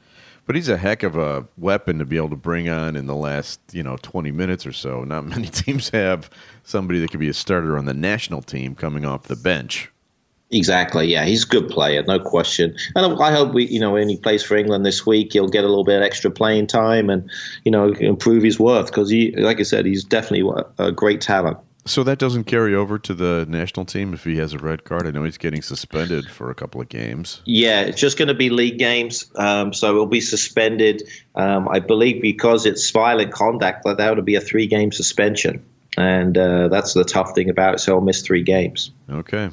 But 0.46 0.56
he's 0.56 0.70
a 0.70 0.78
heck 0.78 1.04
of 1.04 1.16
a 1.16 1.46
weapon 1.58 2.00
to 2.00 2.06
be 2.06 2.18
able 2.18 2.30
to 2.30 2.36
bring 2.36 2.68
on 2.68 2.96
in 2.96 3.08
the 3.08 3.16
last, 3.16 3.60
you 3.72 3.84
know, 3.84 3.98
20 4.02 4.32
minutes 4.32 4.66
or 4.66 4.74
so. 4.74 5.04
Not 5.04 5.26
many 5.28 5.48
teams 5.48 5.90
have 5.90 6.30
somebody 6.64 7.00
that 7.00 7.12
could 7.12 7.20
be 7.20 7.30
a 7.30 7.34
starter 7.34 7.78
on 7.78 7.86
the 7.86 7.94
national 7.94 8.42
team 8.42 8.76
coming 8.76 9.06
off 9.06 9.24
the 9.24 9.36
bench. 9.36 9.92
Exactly. 10.54 11.08
Yeah, 11.08 11.24
he's 11.24 11.46
a 11.46 11.48
good 11.48 11.70
player, 11.70 12.04
no 12.04 12.20
question. 12.20 12.76
And 12.96 13.06
I 13.22 13.32
hope 13.32 13.54
we, 13.54 13.68
you 13.68 13.80
know, 13.80 13.92
when 13.92 14.10
he 14.10 14.18
plays 14.18 14.44
for 14.44 14.58
England 14.58 14.86
this 14.86 15.06
week, 15.06 15.32
he'll 15.32 15.48
get 15.48 15.64
a 15.64 15.68
little 15.68 15.86
bit 15.86 15.98
of 15.98 16.04
extra 16.04 16.30
playing 16.30 16.68
time 16.68 17.10
and, 17.10 17.30
you 17.64 17.72
know, 17.72 17.94
improve 17.94 18.44
his 18.44 18.60
worth 18.60 18.88
because 18.88 19.10
he, 19.10 19.32
like 19.38 19.62
I 19.62 19.64
said, 19.64 19.86
he's 19.86 20.04
definitely 20.04 20.52
a 20.78 20.92
great 20.92 21.22
talent. 21.22 21.58
So 21.86 22.04
that 22.04 22.20
doesn't 22.20 22.44
carry 22.44 22.76
over 22.76 23.00
to 23.00 23.14
the 23.14 23.46
national 23.50 23.86
team 23.86 24.14
if 24.14 24.24
he 24.24 24.38
has 24.38 24.54
a 24.54 24.60
red 24.60 24.84
card. 24.84 25.08
I 25.08 25.12
know 25.12 25.24
he's 25.24 25.40
getting 25.40 25.64
suspended 25.64 26.30
for 26.30 26.52
a 26.52 26.56
couple 26.56 26.80
of 26.80 26.90
games. 26.90 27.42
Yeah, 27.46 27.82
it's 27.82 28.00
just 28.00 28.20
going 28.20 28.28
to 28.28 28.36
be 28.36 28.52
league 28.52 28.78
games, 28.78 29.32
um, 29.36 29.74
so 29.74 29.90
it'll 29.90 30.06
be 30.06 30.22
suspended. 30.22 31.02
Um, 31.36 31.68
I 31.70 31.80
believe 31.80 32.22
because 32.22 32.68
it's 32.68 32.90
violent 32.92 33.32
conduct, 33.32 33.84
that 33.86 33.98
that 33.98 34.16
would 34.16 34.26
be 34.26 34.36
a 34.36 34.42
three-game 34.42 34.92
suspension, 34.92 35.66
and 35.98 36.38
uh, 36.38 36.68
that's 36.68 36.94
the 36.94 37.04
tough 37.04 37.34
thing 37.34 37.50
about 37.50 37.74
it. 37.74 37.80
So 37.80 37.94
he'll 37.94 38.02
miss 38.02 38.22
three 38.22 38.44
games. 38.44 38.92
Okay. 39.10 39.50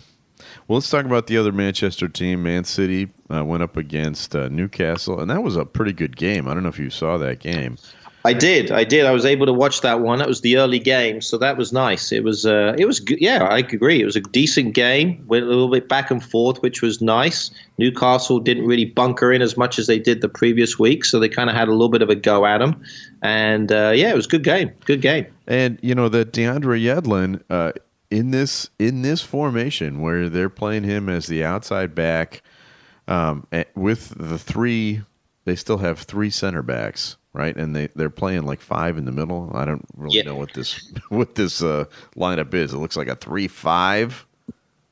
Well, 0.69 0.77
let's 0.77 0.91
talk 0.91 1.07
about 1.07 1.29
the 1.29 1.39
other 1.39 1.51
Manchester 1.51 2.09
team. 2.09 2.43
Man 2.43 2.65
City 2.65 3.09
uh, 3.33 3.43
went 3.43 3.63
up 3.63 3.79
against 3.79 4.37
uh, 4.37 4.49
Newcastle, 4.49 5.19
and 5.19 5.31
that 5.31 5.43
was 5.43 5.57
a 5.57 5.65
pretty 5.65 5.95
good 5.95 6.15
game. 6.15 6.47
I 6.47 6.53
don't 6.53 6.63
know 6.63 6.69
if 6.69 6.79
you 6.79 6.91
saw 6.91 7.17
that 7.17 7.41
game. 7.41 7.79
I 8.29 8.35
did. 8.35 8.71
I 8.71 8.85
did. 8.85 9.07
I 9.07 9.13
was 9.13 9.25
able 9.25 9.47
to 9.47 9.55
watch 9.55 9.81
that 9.81 10.01
one. 10.01 10.19
That 10.19 10.29
was 10.29 10.43
the 10.43 10.59
early 10.59 10.79
game, 10.79 11.23
so 11.23 11.39
that 11.39 11.57
was 11.57 11.73
nice. 11.73 12.13
It 12.13 12.25
was. 12.25 12.45
Uh, 12.45 12.75
it 12.77 12.85
was. 12.85 13.01
Yeah, 13.09 13.45
I 13.45 13.61
agree. 13.61 14.03
It 14.03 14.05
was 14.05 14.17
a 14.17 14.21
decent 14.21 14.75
game. 14.75 15.25
Went 15.29 15.47
a 15.47 15.49
little 15.49 15.71
bit 15.71 15.89
back 15.89 16.11
and 16.11 16.23
forth, 16.23 16.61
which 16.61 16.83
was 16.83 17.01
nice. 17.01 17.51
Newcastle 17.79 18.39
didn't 18.39 18.67
really 18.67 18.85
bunker 18.85 19.33
in 19.33 19.41
as 19.41 19.57
much 19.57 19.79
as 19.79 19.87
they 19.87 19.99
did 19.99 20.21
the 20.21 20.29
previous 20.29 20.79
week, 20.79 21.07
so 21.07 21.19
they 21.19 21.31
kind 21.31 21.49
of 21.49 21.57
had 21.57 21.69
a 21.69 21.71
little 21.71 21.89
bit 21.89 22.03
of 22.03 22.11
a 22.11 22.15
go 22.15 22.45
at 22.45 22.59
them. 22.59 22.79
And 23.23 23.73
uh, 23.73 23.93
yeah, 23.95 24.11
it 24.11 24.17
was 24.17 24.27
a 24.27 24.29
good 24.29 24.45
game. 24.45 24.73
Good 24.85 25.01
game. 25.01 25.27
And 25.47 25.79
you 25.81 25.95
know 25.95 26.11
that 26.11 26.35
DeAndre 26.35 26.83
Yedlin 26.83 27.43
uh, 27.49 27.73
in 28.11 28.31
this 28.31 28.69
in 28.79 29.01
this 29.01 29.23
formation 29.23 30.03
where 30.03 30.29
they're 30.29 30.51
playing 30.51 30.85
him 30.85 31.09
as 31.09 31.29
the 31.29 31.43
outside 31.45 31.95
back 31.95 32.43
um, 33.07 33.47
with 33.75 34.13
the 34.19 34.39
three, 34.39 35.01
they 35.47 35.57
still 35.57 35.79
have 35.79 36.01
three 36.01 36.29
center 36.29 36.63
backs 36.63 37.17
right? 37.33 37.57
And 37.57 37.75
they 37.75 37.89
they're 37.95 38.11
playing 38.11 38.43
like 38.43 38.61
five 38.61 38.99
in 38.99 39.05
the 39.05 39.13
middle. 39.13 39.51
I 39.55 39.65
don't 39.65 39.85
really 39.97 40.19
yeah. 40.19 40.25
know 40.25 40.37
what 40.37 40.53
this 40.55 40.93
what 41.09 41.35
this 41.35 41.63
uh, 41.63 41.87
lineup 42.17 42.55
is. 42.55 42.73
It 42.73 42.79
looks 42.79 42.97
like 42.97 43.09
a 43.09 43.17
three 43.17 43.49
five. 43.49 44.27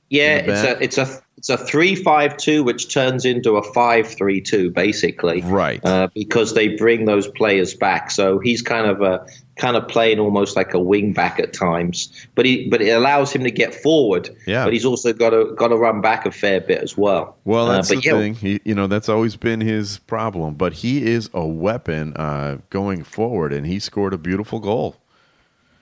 Yeah, 0.09 0.37
it's 0.37 0.63
a 0.63 0.83
it's 0.83 0.99
a 0.99 1.23
it's 1.37 1.49
a 1.49 1.59
three 1.59 1.95
five 1.95 2.37
two, 2.37 2.63
which 2.63 2.93
turns 2.93 3.25
into 3.25 3.57
a 3.57 3.73
five 3.73 4.07
three 4.07 4.41
two, 4.41 4.71
basically. 4.71 5.43
Right. 5.43 5.85
Uh, 5.85 6.09
because 6.15 6.55
they 6.55 6.69
bring 6.69 7.05
those 7.07 7.29
players 7.29 7.75
back, 7.75 8.11
so 8.11 8.39
he's 8.39 8.63
kind 8.63 8.87
of 8.87 9.03
a 9.03 9.27
kind 9.57 9.77
of 9.77 9.89
playing 9.89 10.19
almost 10.19 10.55
like 10.55 10.75
a 10.75 10.79
wing 10.79 11.13
back 11.13 11.41
at 11.41 11.53
times. 11.53 12.27
But 12.35 12.47
he 12.47 12.69
but 12.69 12.81
it 12.81 12.91
allows 12.91 13.33
him 13.33 13.43
to 13.45 13.51
get 13.51 13.75
forward. 13.75 14.29
Yeah. 14.47 14.65
But 14.65 14.73
he's 14.73 14.85
also 14.85 15.13
got 15.13 15.31
to 15.31 15.55
got 15.57 15.69
to 15.69 15.77
run 15.77 16.01
back 16.01 16.27
a 16.27 16.31
fair 16.31 16.61
bit 16.61 16.83
as 16.83 16.97
well. 16.97 17.37
Well, 17.45 17.69
uh, 17.69 17.77
that's 17.77 17.91
uh, 17.91 17.97
the 17.97 18.01
yeah. 18.03 18.13
thing. 18.13 18.35
He, 18.35 18.61
you 18.65 18.75
know, 18.75 18.87
that's 18.87 19.09
always 19.09 19.37
been 19.37 19.61
his 19.61 19.99
problem. 19.99 20.55
But 20.55 20.75
he 20.75 21.05
is 21.05 21.31
a 21.35 21.47
weapon 21.47 22.15
uh, 22.17 22.59
going 22.71 23.03
forward, 23.03 23.53
and 23.53 23.67
he 23.67 23.79
scored 23.79 24.13
a 24.13 24.19
beautiful 24.19 24.61
goal. 24.61 24.97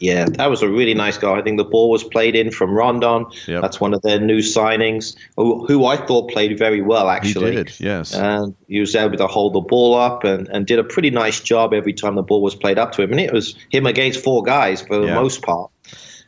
Yeah, 0.00 0.24
that 0.24 0.50
was 0.50 0.62
a 0.62 0.68
really 0.68 0.94
nice 0.94 1.16
goal. 1.16 1.38
I 1.38 1.42
think 1.42 1.56
the 1.56 1.64
ball 1.64 1.88
was 1.88 2.02
played 2.02 2.34
in 2.34 2.50
from 2.50 2.72
Rondon. 2.72 3.26
Yep. 3.46 3.62
That's 3.62 3.80
one 3.80 3.94
of 3.94 4.02
their 4.02 4.20
new 4.20 4.38
signings, 4.38 5.16
who, 5.36 5.64
who, 5.66 5.86
I 5.86 5.96
thought 5.96 6.30
played 6.30 6.58
very 6.58 6.82
well, 6.82 7.08
actually. 7.08 7.52
He 7.52 7.56
did, 7.56 7.80
yes. 7.80 8.14
And 8.14 8.54
he 8.68 8.80
was 8.80 8.94
able 8.94 9.16
to 9.16 9.26
hold 9.26 9.54
the 9.54 9.60
ball 9.60 9.94
up 9.94 10.24
and, 10.24 10.48
and 10.48 10.66
did 10.66 10.78
a 10.78 10.84
pretty 10.84 11.10
nice 11.10 11.40
job 11.40 11.72
every 11.72 11.92
time 11.92 12.16
the 12.16 12.22
ball 12.22 12.42
was 12.42 12.54
played 12.54 12.78
up 12.78 12.92
to 12.92 13.02
him. 13.02 13.12
And 13.12 13.20
it 13.20 13.32
was 13.32 13.54
him 13.70 13.86
against 13.86 14.22
four 14.22 14.42
guys 14.42 14.82
for 14.82 14.98
the 14.98 15.14
most 15.14 15.42
part. 15.42 15.70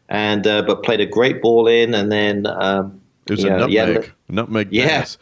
And 0.09 0.47
uh, 0.47 0.63
But 0.63 0.85
played 0.85 1.01
a 1.01 1.07
great 1.07 1.43
ball 1.43 1.67
in, 1.67 1.95
and 1.95 2.11
then. 2.11 2.47
Um, 2.47 3.01
it 3.27 3.33
was 3.33 3.45
a 3.45 3.49
know, 3.49 3.67
nutmeg, 3.67 4.13
nutmeg 4.29 4.69
yeah, 4.71 5.01
pass. 5.01 5.19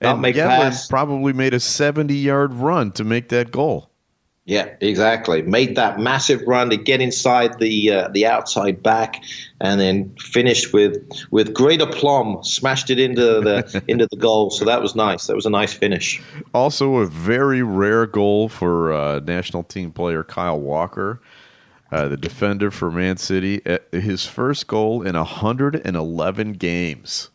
And 0.00 0.10
nutmeg 0.10 0.36
pass. 0.36 0.86
probably 0.86 1.32
made 1.32 1.54
a 1.54 1.60
70 1.60 2.14
yard 2.14 2.54
run 2.54 2.92
to 2.92 3.04
make 3.04 3.30
that 3.30 3.50
goal. 3.50 3.87
Yeah, 4.48 4.70
exactly. 4.80 5.42
Made 5.42 5.76
that 5.76 6.00
massive 6.00 6.40
run 6.46 6.70
to 6.70 6.78
get 6.78 7.02
inside 7.02 7.58
the 7.58 7.90
uh, 7.90 8.08
the 8.08 8.24
outside 8.24 8.82
back, 8.82 9.22
and 9.60 9.78
then 9.78 10.10
finished 10.18 10.72
with 10.72 10.96
with 11.30 11.52
great 11.52 11.82
aplomb, 11.82 12.42
smashed 12.42 12.88
it 12.88 12.98
into 12.98 13.42
the 13.42 13.84
into 13.88 14.06
the 14.10 14.16
goal. 14.16 14.48
So 14.48 14.64
that 14.64 14.80
was 14.80 14.94
nice. 14.96 15.26
That 15.26 15.36
was 15.36 15.44
a 15.44 15.50
nice 15.50 15.74
finish. 15.74 16.22
Also, 16.54 16.96
a 16.96 17.04
very 17.04 17.62
rare 17.62 18.06
goal 18.06 18.48
for 18.48 18.90
uh, 18.90 19.20
national 19.20 19.64
team 19.64 19.92
player 19.92 20.24
Kyle 20.24 20.58
Walker, 20.58 21.20
uh, 21.92 22.08
the 22.08 22.16
defender 22.16 22.70
for 22.70 22.90
Man 22.90 23.18
City. 23.18 23.60
Uh, 23.66 23.80
his 23.92 24.24
first 24.24 24.66
goal 24.66 25.02
in 25.02 25.14
111 25.14 26.52
games. 26.54 27.28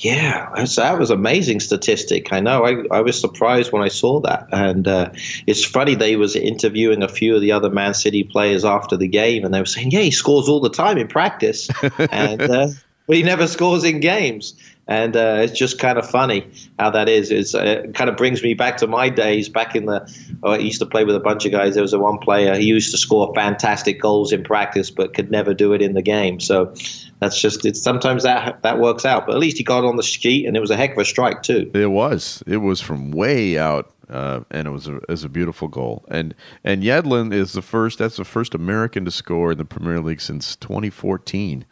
Yeah, 0.00 0.48
that 0.76 0.98
was 0.98 1.10
amazing 1.10 1.58
statistic. 1.58 2.32
I 2.32 2.38
know. 2.38 2.64
I, 2.64 2.96
I 2.96 3.00
was 3.00 3.20
surprised 3.20 3.72
when 3.72 3.82
I 3.82 3.88
saw 3.88 4.20
that, 4.20 4.46
and 4.52 4.86
uh, 4.86 5.10
it's 5.48 5.64
funny. 5.64 5.96
They 5.96 6.14
was 6.14 6.36
interviewing 6.36 7.02
a 7.02 7.08
few 7.08 7.34
of 7.34 7.40
the 7.40 7.50
other 7.50 7.68
Man 7.68 7.94
City 7.94 8.22
players 8.22 8.64
after 8.64 8.96
the 8.96 9.08
game, 9.08 9.44
and 9.44 9.52
they 9.52 9.58
were 9.58 9.66
saying, 9.66 9.90
"Yeah, 9.90 10.00
he 10.00 10.12
scores 10.12 10.48
all 10.48 10.60
the 10.60 10.70
time 10.70 10.98
in 10.98 11.08
practice, 11.08 11.68
and 12.12 12.40
uh, 12.40 12.68
but 13.08 13.16
he 13.16 13.24
never 13.24 13.48
scores 13.48 13.82
in 13.82 13.98
games." 13.98 14.54
And 14.88 15.16
uh, 15.16 15.40
it's 15.42 15.56
just 15.56 15.78
kind 15.78 15.98
of 15.98 16.08
funny 16.08 16.50
how 16.78 16.88
that 16.90 17.10
is. 17.10 17.30
It's, 17.30 17.54
uh, 17.54 17.82
it 17.84 17.94
kind 17.94 18.08
of 18.08 18.16
brings 18.16 18.42
me 18.42 18.54
back 18.54 18.78
to 18.78 18.86
my 18.86 19.10
days 19.10 19.48
back 19.50 19.76
in 19.76 19.84
the. 19.84 20.10
Oh, 20.42 20.52
I 20.52 20.58
used 20.58 20.78
to 20.80 20.86
play 20.86 21.04
with 21.04 21.14
a 21.14 21.20
bunch 21.20 21.44
of 21.44 21.52
guys. 21.52 21.74
There 21.74 21.82
was 21.82 21.92
a 21.92 21.98
one 21.98 22.16
player. 22.16 22.56
He 22.56 22.64
used 22.64 22.90
to 22.92 22.96
score 22.96 23.30
fantastic 23.34 24.00
goals 24.00 24.32
in 24.32 24.42
practice, 24.42 24.90
but 24.90 25.12
could 25.12 25.30
never 25.30 25.52
do 25.52 25.74
it 25.74 25.82
in 25.82 25.92
the 25.92 26.00
game. 26.00 26.40
So 26.40 26.72
that's 27.20 27.38
just 27.38 27.66
it's 27.66 27.82
sometimes 27.82 28.22
that 28.22 28.62
that 28.62 28.78
works 28.78 29.04
out. 29.04 29.26
But 29.26 29.34
at 29.34 29.40
least 29.40 29.58
he 29.58 29.64
got 29.64 29.84
on 29.84 29.96
the 29.96 30.02
sheet, 30.02 30.46
and 30.46 30.56
it 30.56 30.60
was 30.60 30.70
a 30.70 30.76
heck 30.76 30.92
of 30.92 30.98
a 30.98 31.04
strike 31.04 31.42
too. 31.42 31.70
It 31.74 31.90
was. 31.90 32.42
It 32.46 32.58
was 32.58 32.80
from 32.80 33.10
way 33.10 33.58
out, 33.58 33.92
uh, 34.08 34.40
and 34.50 34.66
it 34.66 34.70
was 34.70 34.88
a, 34.88 34.96
it 34.96 35.08
was 35.08 35.24
a 35.24 35.28
beautiful 35.28 35.68
goal. 35.68 36.06
And 36.08 36.34
and 36.64 36.82
Yedlin 36.82 37.34
is 37.34 37.52
the 37.52 37.62
first. 37.62 37.98
That's 37.98 38.16
the 38.16 38.24
first 38.24 38.54
American 38.54 39.04
to 39.04 39.10
score 39.10 39.52
in 39.52 39.58
the 39.58 39.66
Premier 39.66 40.00
League 40.00 40.22
since 40.22 40.56
2014 40.56 41.66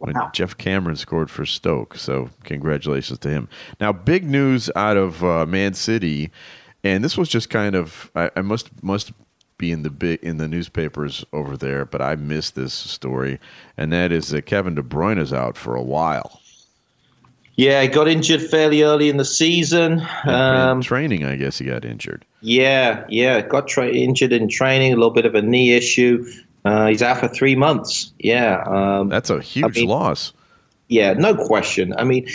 when 0.00 0.14
wow. 0.14 0.30
Geoff 0.32 0.56
Cameron 0.56 0.96
scored 0.96 1.30
for 1.30 1.46
Stoke. 1.46 1.96
So 1.96 2.30
congratulations 2.44 3.18
to 3.20 3.28
him. 3.28 3.48
Now, 3.80 3.92
big 3.92 4.24
news 4.24 4.70
out 4.74 4.96
of 4.96 5.22
uh, 5.22 5.46
Man 5.46 5.74
City, 5.74 6.30
and 6.82 7.04
this 7.04 7.16
was 7.16 7.28
just 7.28 7.50
kind 7.50 7.74
of 7.74 8.10
I, 8.14 8.30
I, 8.34 8.40
must 8.40 8.82
must 8.82 9.12
be 9.58 9.70
in 9.70 9.82
the 9.82 9.90
big 9.90 10.20
in 10.22 10.38
the 10.38 10.48
newspapers 10.48 11.24
over 11.32 11.56
there, 11.56 11.84
but 11.84 12.00
I 12.00 12.16
missed 12.16 12.54
this 12.54 12.72
story, 12.72 13.38
and 13.76 13.92
that 13.92 14.10
is 14.10 14.30
that 14.30 14.46
Kevin 14.46 14.74
De 14.74 14.82
Bruyne 14.82 15.18
is 15.18 15.32
out 15.32 15.56
for 15.56 15.76
a 15.76 15.82
while. 15.82 16.40
Yeah, 17.56 17.82
he 17.82 17.88
got 17.88 18.08
injured 18.08 18.40
fairly 18.40 18.82
early 18.82 19.10
in 19.10 19.18
the 19.18 19.24
season. 19.24 20.00
Um, 20.24 20.80
training, 20.80 21.24
I 21.24 21.36
guess 21.36 21.58
he 21.58 21.66
got 21.66 21.84
injured. 21.84 22.24
Yeah, 22.40 23.04
yeah, 23.10 23.42
got 23.42 23.68
tra- 23.68 23.90
injured 23.90 24.32
in 24.32 24.48
training, 24.48 24.94
a 24.94 24.96
little 24.96 25.10
bit 25.10 25.26
of 25.26 25.34
a 25.34 25.42
knee 25.42 25.72
issue. 25.72 26.24
Uh, 26.64 26.88
he's 26.88 27.02
out 27.02 27.18
for 27.18 27.28
three 27.28 27.56
months. 27.56 28.12
Yeah, 28.18 28.62
um, 28.66 29.08
that's 29.08 29.30
a 29.30 29.40
huge 29.40 29.78
I 29.78 29.80
mean, 29.80 29.88
loss. 29.88 30.32
Yeah, 30.88 31.14
no 31.14 31.34
question. 31.34 31.94
I 31.96 32.04
mean, 32.04 32.28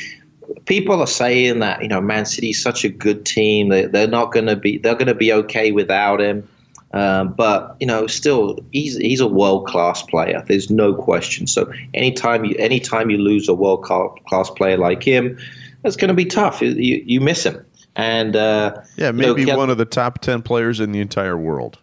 people 0.65 0.99
are 0.99 1.07
saying 1.07 1.59
that 1.59 1.81
you 1.81 1.87
know 1.87 2.01
Man 2.01 2.25
City's 2.25 2.61
such 2.61 2.83
a 2.83 2.89
good 2.89 3.25
team. 3.25 3.69
They, 3.69 3.85
they're 3.85 4.07
not 4.07 4.31
going 4.31 4.47
to 4.47 4.55
be. 4.55 4.77
They're 4.77 4.95
going 4.95 5.07
to 5.07 5.15
be 5.15 5.31
okay 5.33 5.71
without 5.71 6.21
him. 6.21 6.47
Um, 6.95 7.33
but 7.33 7.75
you 7.79 7.87
know, 7.87 8.07
still, 8.07 8.57
he's 8.71 8.95
he's 8.97 9.19
a 9.19 9.27
world 9.27 9.67
class 9.67 10.01
player. 10.01 10.43
There's 10.47 10.69
no 10.69 10.93
question. 10.93 11.45
So 11.45 11.71
anytime 11.93 12.45
you 12.45 12.55
anytime 12.57 13.09
you 13.09 13.17
lose 13.17 13.49
a 13.49 13.53
world 13.53 13.83
class 13.83 14.49
player 14.51 14.77
like 14.77 15.03
him, 15.03 15.37
it's 15.83 15.97
going 15.97 16.07
to 16.07 16.15
be 16.15 16.25
tough. 16.25 16.61
You, 16.61 16.71
you 17.05 17.19
miss 17.19 17.45
him. 17.45 17.65
And 17.97 18.35
uh, 18.35 18.81
yeah, 18.95 19.11
maybe 19.11 19.41
you 19.41 19.47
know, 19.47 19.57
one 19.57 19.69
of 19.69 19.77
the 19.77 19.85
top 19.85 20.19
ten 20.19 20.41
players 20.41 20.79
in 20.79 20.93
the 20.93 21.01
entire 21.01 21.37
world. 21.37 21.79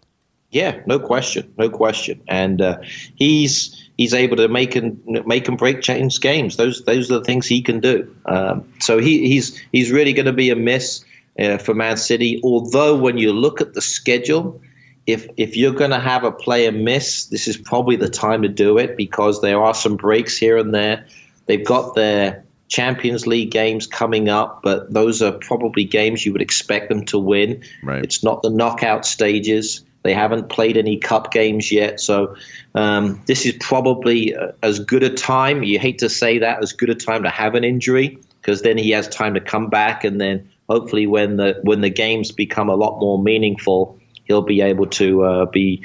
Yeah, 0.53 0.79
no 0.85 0.99
question, 0.99 1.51
no 1.57 1.67
question. 1.67 2.21
And 2.27 2.61
uh, 2.61 2.77
he's 3.15 3.89
he's 3.97 4.13
able 4.13 4.37
to 4.37 4.47
make 4.47 4.75
and 4.75 5.01
make 5.25 5.47
and 5.47 5.57
break 5.57 5.81
change 5.81 6.19
games. 6.21 6.57
Those 6.57 6.85
those 6.85 7.11
are 7.11 7.17
the 7.19 7.25
things 7.25 7.47
he 7.47 7.61
can 7.61 7.79
do. 7.79 8.15
Um, 8.27 8.63
so 8.79 8.99
he, 8.99 9.27
he's 9.27 9.57
he's 9.71 9.91
really 9.91 10.13
going 10.13 10.27
to 10.27 10.33
be 10.33 10.51
a 10.51 10.55
miss 10.55 11.03
uh, 11.39 11.57
for 11.57 11.73
Man 11.73 11.97
City. 11.97 12.39
Although 12.43 12.95
when 12.95 13.17
you 13.17 13.33
look 13.33 13.61
at 13.61 13.73
the 13.73 13.81
schedule, 13.81 14.61
if 15.07 15.27
if 15.37 15.57
you're 15.57 15.73
going 15.73 15.89
to 15.89 15.99
have 15.99 16.23
a 16.23 16.31
player 16.31 16.71
miss, 16.71 17.25
this 17.25 17.47
is 17.47 17.57
probably 17.57 17.95
the 17.95 18.09
time 18.09 18.43
to 18.43 18.47
do 18.47 18.77
it 18.77 18.95
because 18.95 19.41
there 19.41 19.59
are 19.59 19.73
some 19.73 19.95
breaks 19.95 20.37
here 20.37 20.57
and 20.57 20.71
there. 20.71 21.03
They've 21.47 21.65
got 21.65 21.95
their 21.95 22.43
Champions 22.67 23.25
League 23.25 23.49
games 23.49 23.87
coming 23.87 24.29
up, 24.29 24.61
but 24.61 24.93
those 24.93 25.19
are 25.23 25.31
probably 25.31 25.83
games 25.83 26.27
you 26.27 26.31
would 26.31 26.43
expect 26.43 26.89
them 26.89 27.05
to 27.05 27.17
win. 27.17 27.63
Right. 27.81 28.03
It's 28.03 28.23
not 28.23 28.43
the 28.43 28.51
knockout 28.51 29.05
stages. 29.05 29.83
They 30.03 30.13
haven't 30.13 30.49
played 30.49 30.77
any 30.77 30.97
cup 30.97 31.31
games 31.31 31.71
yet, 31.71 31.99
so 31.99 32.35
um, 32.75 33.21
this 33.25 33.45
is 33.45 33.55
probably 33.59 34.35
uh, 34.35 34.51
as 34.61 34.79
good 34.79 35.01
a 35.01 35.09
time. 35.09 35.63
You 35.63 35.79
hate 35.79 35.97
to 35.99 36.09
say 36.09 36.37
that, 36.39 36.61
as 36.61 36.73
good 36.73 36.89
a 36.89 36.95
time 36.95 37.23
to 37.23 37.29
have 37.29 37.55
an 37.55 37.63
injury 37.63 38.19
because 38.43 38.61
then 38.61 38.77
he 38.77 38.91
has 38.91 39.07
time 39.07 39.33
to 39.33 39.39
come 39.39 39.69
back, 39.69 40.03
and 40.03 40.19
then 40.19 40.47
hopefully 40.69 41.07
when 41.07 41.37
the 41.37 41.59
when 41.63 41.81
the 41.81 41.89
games 41.89 42.31
become 42.31 42.69
a 42.69 42.75
lot 42.75 42.99
more 42.99 43.17
meaningful, 43.17 43.97
he'll 44.25 44.41
be 44.41 44.61
able 44.61 44.87
to 44.87 45.23
uh, 45.23 45.45
be 45.45 45.81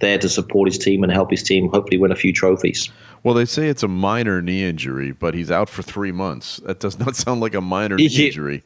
there 0.00 0.18
to 0.18 0.28
support 0.28 0.68
his 0.68 0.78
team 0.78 1.02
and 1.02 1.12
help 1.12 1.30
his 1.30 1.42
team 1.42 1.68
hopefully 1.68 1.98
win 1.98 2.10
a 2.10 2.16
few 2.16 2.32
trophies. 2.32 2.90
Well, 3.22 3.34
they 3.34 3.44
say 3.44 3.68
it's 3.68 3.82
a 3.82 3.88
minor 3.88 4.40
knee 4.40 4.64
injury, 4.64 5.12
but 5.12 5.34
he's 5.34 5.50
out 5.50 5.68
for 5.68 5.82
three 5.82 6.10
months. 6.10 6.56
That 6.64 6.80
does 6.80 6.98
not 6.98 7.16
sound 7.24 7.40
like 7.40 7.54
a 7.54 7.60
minor 7.60 7.96
knee 7.96 8.06
injury. 8.06 8.64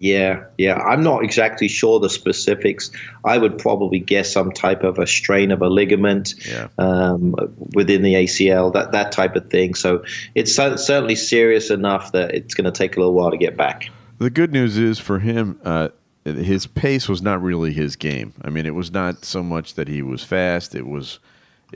Yeah, 0.00 0.44
yeah. 0.58 0.76
I'm 0.76 1.02
not 1.02 1.24
exactly 1.24 1.66
sure 1.66 1.98
the 1.98 2.08
specifics. 2.08 2.90
I 3.24 3.36
would 3.38 3.58
probably 3.58 3.98
guess 3.98 4.32
some 4.32 4.52
type 4.52 4.84
of 4.84 4.98
a 4.98 5.06
strain 5.06 5.50
of 5.50 5.60
a 5.60 5.68
ligament 5.68 6.34
yeah. 6.46 6.68
um, 6.78 7.34
within 7.74 8.02
the 8.02 8.14
ACL, 8.14 8.72
that 8.74 8.92
that 8.92 9.10
type 9.10 9.34
of 9.34 9.50
thing. 9.50 9.74
So 9.74 10.04
it's 10.34 10.54
certainly 10.54 11.16
serious 11.16 11.70
enough 11.70 12.12
that 12.12 12.32
it's 12.32 12.54
going 12.54 12.66
to 12.66 12.70
take 12.72 12.96
a 12.96 13.00
little 13.00 13.14
while 13.14 13.30
to 13.30 13.36
get 13.36 13.56
back. 13.56 13.90
The 14.18 14.30
good 14.30 14.52
news 14.52 14.78
is 14.78 14.98
for 14.98 15.18
him, 15.18 15.60
uh, 15.64 15.88
his 16.24 16.66
pace 16.66 17.08
was 17.08 17.22
not 17.22 17.42
really 17.42 17.72
his 17.72 17.96
game. 17.96 18.34
I 18.42 18.50
mean, 18.50 18.66
it 18.66 18.74
was 18.74 18.90
not 18.92 19.24
so 19.24 19.42
much 19.42 19.74
that 19.74 19.88
he 19.88 20.02
was 20.02 20.22
fast. 20.22 20.74
It 20.74 20.86
was, 20.86 21.18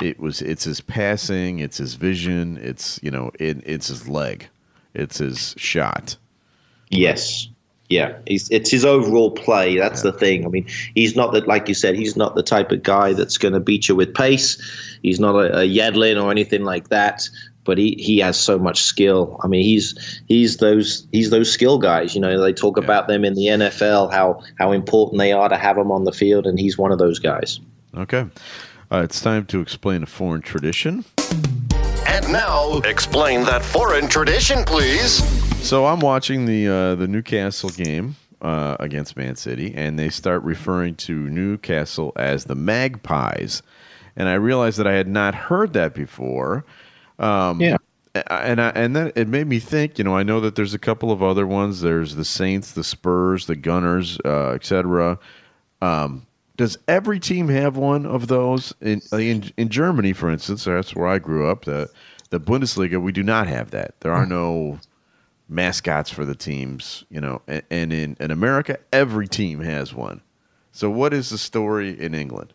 it 0.01 0.21
was, 0.21 0.43
it's 0.43 0.65
his 0.65 0.81
passing, 0.81 1.59
it's 1.59 1.79
his 1.79 1.95
vision, 1.95 2.59
it's 2.59 3.01
you 3.03 3.11
know, 3.11 3.31
it, 3.39 3.63
it's 3.65 3.89
his 3.89 4.09
leg, 4.09 4.49
it's 4.95 5.19
his 5.19 5.55
shot. 5.57 6.17
Yes, 6.91 7.49
Yeah, 7.93 8.17
he's, 8.27 8.49
it's 8.51 8.71
his 8.71 8.85
overall 8.85 9.31
play. 9.31 9.77
That's 9.77 10.05
yeah. 10.05 10.11
the 10.11 10.19
thing. 10.19 10.45
I 10.47 10.49
mean, 10.49 10.67
he's 10.95 11.15
not 11.15 11.33
that, 11.33 11.47
like 11.47 11.69
you 11.69 11.75
said, 11.75 11.95
he's 11.95 12.17
not 12.17 12.35
the 12.35 12.43
type 12.43 12.73
of 12.73 12.83
guy 12.83 13.13
that's 13.13 13.37
going 13.37 13.55
to 13.55 13.61
beat 13.61 13.89
you 13.89 13.95
with 13.95 14.15
pace. 14.15 14.61
He's 15.03 15.21
not 15.21 15.35
a, 15.35 15.61
a 15.61 15.69
Yedlin 15.69 16.23
or 16.23 16.31
anything 16.31 16.65
like 16.65 16.89
that. 16.89 17.29
But 17.65 17.79
he, 17.79 17.95
he 17.97 18.19
has 18.19 18.41
so 18.41 18.59
much 18.59 18.83
skill. 18.83 19.39
I 19.45 19.47
mean, 19.47 19.63
he's 19.63 20.21
he's 20.27 20.57
those 20.57 21.07
he's 21.13 21.31
those 21.31 21.53
skill 21.53 21.79
guys. 21.79 22.13
You 22.13 22.21
know, 22.21 22.43
they 22.43 22.53
talk 22.53 22.77
yeah. 22.77 22.83
about 22.83 23.07
them 23.07 23.25
in 23.25 23.35
the 23.35 23.47
NFL 23.47 24.13
how 24.13 24.43
how 24.59 24.73
important 24.73 25.21
they 25.21 25.31
are 25.31 25.49
to 25.49 25.57
have 25.57 25.77
them 25.77 25.93
on 25.93 26.03
the 26.03 26.11
field, 26.11 26.45
and 26.45 26.59
he's 26.59 26.77
one 26.77 26.91
of 26.91 26.99
those 26.99 27.21
guys. 27.21 27.61
Okay, 27.97 28.27
uh, 28.91 29.03
it's 29.05 29.21
time 29.21 29.47
to 29.47 29.61
explain 29.61 30.03
a 30.03 30.07
foreign 30.07 30.43
tradition. 30.43 31.05
And 32.09 32.33
now, 32.33 32.79
explain 32.79 33.45
that 33.45 33.63
foreign 33.63 34.09
tradition, 34.09 34.65
please. 34.65 35.23
So 35.63 35.87
I'm 35.87 36.01
watching 36.01 36.45
the 36.45 36.69
uh, 36.69 36.95
the 36.97 37.07
Newcastle 37.07 37.71
game 37.71 38.17
uh, 38.43 38.77
against 38.81 39.17
Man 39.17 39.37
City, 39.37 39.73
and 39.75 39.99
they 39.99 40.11
start 40.11 40.43
referring 40.43 40.97
to 40.97 41.31
Newcastle 41.31 42.13
as 42.17 42.45
the 42.45 42.57
Magpies, 42.57 43.63
and 44.17 44.29
I 44.29 44.35
realized 44.35 44.79
that 44.79 44.89
I 44.89 44.95
had 44.95 45.07
not 45.09 45.35
heard 45.35 45.73
that 45.73 45.95
before. 45.95 46.65
Um, 47.19 47.61
yeah. 47.61 47.77
And 48.27 48.61
I, 48.61 48.69
and 48.71 48.95
then 48.95 49.13
it 49.15 49.29
made 49.29 49.47
me 49.47 49.61
think. 49.61 49.97
You 49.97 50.05
know, 50.05 50.15
I 50.15 50.25
know 50.25 50.41
that 50.41 50.57
there's 50.57 50.75
a 50.75 50.79
couple 50.79 51.11
of 51.11 51.23
other 51.23 51.47
ones. 51.47 51.81
There's 51.81 52.17
the 52.17 52.25
Saints, 52.25 52.73
the 52.73 52.85
Spurs, 52.85 53.47
the 53.47 53.57
Gunners, 53.57 54.19
uh, 54.25 54.51
etc. 54.51 55.19
Um, 55.81 56.27
does 56.57 56.77
every 56.87 57.19
team 57.19 57.49
have 57.49 57.77
one 57.79 58.05
of 58.05 58.27
those 58.27 58.75
in, 58.83 59.01
in 59.13 59.51
in 59.57 59.69
Germany, 59.71 60.13
for 60.13 60.29
instance? 60.29 60.65
That's 60.65 60.95
where 60.95 61.09
I 61.09 61.19
grew 61.19 61.49
up. 61.49 61.65
The 61.65 61.89
the 62.29 62.41
Bundesliga, 62.41 63.01
we 63.01 63.13
do 63.13 63.23
not 63.23 63.47
have 63.47 63.71
that. 63.71 64.01
There 64.01 64.13
are 64.13 64.27
no 64.27 64.79
mascots 65.53 66.11
for 66.11 66.25
the 66.25 66.35
teams, 66.35 67.05
you 67.11 67.21
know. 67.21 67.43
And, 67.47 67.63
and 67.71 67.93
in 67.93 68.17
in 68.21 68.31
America, 68.31 68.79
every 68.93 69.29
team 69.29 69.61
has 69.61 69.95
one. 69.95 70.21
So, 70.73 70.91
what 70.91 71.13
is 71.13 71.31
the 71.31 71.39
story 71.39 71.99
in 71.99 72.15
England? 72.15 72.53